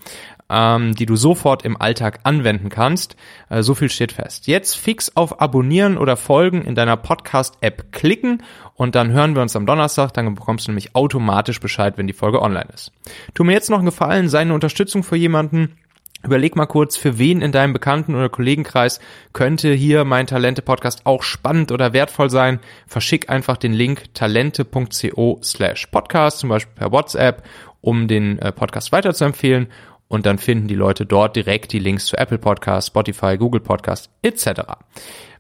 ähm, 0.50 0.94
die 0.94 1.06
du 1.06 1.16
sofort 1.16 1.64
im 1.64 1.80
Alltag 1.80 2.20
anwenden 2.24 2.68
kannst. 2.68 3.16
Äh, 3.48 3.62
so 3.62 3.74
viel 3.74 3.90
steht 3.90 4.12
fest. 4.12 4.46
Jetzt 4.46 4.76
fix 4.76 5.14
auf 5.16 5.40
Abonnieren 5.40 5.98
oder 5.98 6.16
Folgen 6.16 6.62
in 6.62 6.74
deiner 6.74 6.96
Podcast-App 6.96 7.92
klicken 7.92 8.42
und 8.74 8.94
dann 8.94 9.10
hören 9.10 9.34
wir 9.34 9.42
uns 9.42 9.56
am 9.56 9.66
Donnerstag. 9.66 10.12
Dann 10.14 10.34
bekommst 10.34 10.66
du 10.66 10.70
nämlich 10.70 10.94
automatisch 10.94 11.60
Bescheid, 11.60 11.98
wenn 11.98 12.06
die 12.06 12.12
Folge 12.12 12.40
online 12.42 12.68
ist. 12.72 12.92
Tu 13.34 13.44
mir 13.44 13.52
jetzt 13.52 13.70
noch 13.70 13.78
einen 13.78 13.86
Gefallen, 13.86 14.28
sei 14.28 14.40
eine 14.40 14.54
Unterstützung 14.54 15.02
für 15.02 15.16
jemanden. 15.16 15.76
Überleg 16.24 16.56
mal 16.56 16.66
kurz, 16.66 16.96
für 16.96 17.18
wen 17.18 17.42
in 17.42 17.52
deinem 17.52 17.72
Bekannten- 17.72 18.16
oder 18.16 18.28
Kollegenkreis 18.28 18.98
könnte 19.32 19.72
hier 19.72 20.04
mein 20.04 20.26
Talente-Podcast 20.26 21.06
auch 21.06 21.22
spannend 21.22 21.70
oder 21.70 21.92
wertvoll 21.92 22.28
sein. 22.28 22.58
Verschick 22.88 23.30
einfach 23.30 23.56
den 23.56 23.72
Link 23.72 24.12
talente.co 24.14 25.38
slash 25.44 25.86
podcast, 25.86 26.40
zum 26.40 26.48
Beispiel 26.48 26.74
per 26.74 26.90
WhatsApp, 26.90 27.44
um 27.80 28.08
den 28.08 28.38
äh, 28.40 28.50
Podcast 28.50 28.90
weiterzuempfehlen 28.90 29.68
und 30.08 30.26
dann 30.26 30.38
finden 30.38 30.66
die 30.66 30.74
Leute 30.74 31.06
dort 31.06 31.36
direkt 31.36 31.72
die 31.72 31.78
Links 31.78 32.06
zu 32.06 32.16
Apple 32.16 32.38
Podcast, 32.38 32.88
Spotify, 32.88 33.36
Google 33.38 33.60
Podcast 33.60 34.10
etc. 34.22 34.62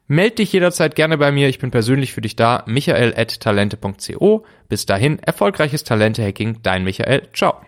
Meld 0.06 0.38
dich 0.38 0.52
jederzeit 0.52 0.94
gerne 0.94 1.18
bei 1.18 1.32
mir. 1.32 1.48
Ich 1.48 1.58
bin 1.58 1.70
persönlich 1.70 2.12
für 2.12 2.20
dich 2.20 2.36
da. 2.36 2.62
Michael 2.66 3.14
at 3.16 3.40
talente.co. 3.40 4.44
Bis 4.68 4.86
dahin, 4.86 5.18
erfolgreiches 5.18 5.84
Talente-Hacking. 5.84 6.60
Dein 6.62 6.84
Michael. 6.84 7.28
Ciao. 7.34 7.60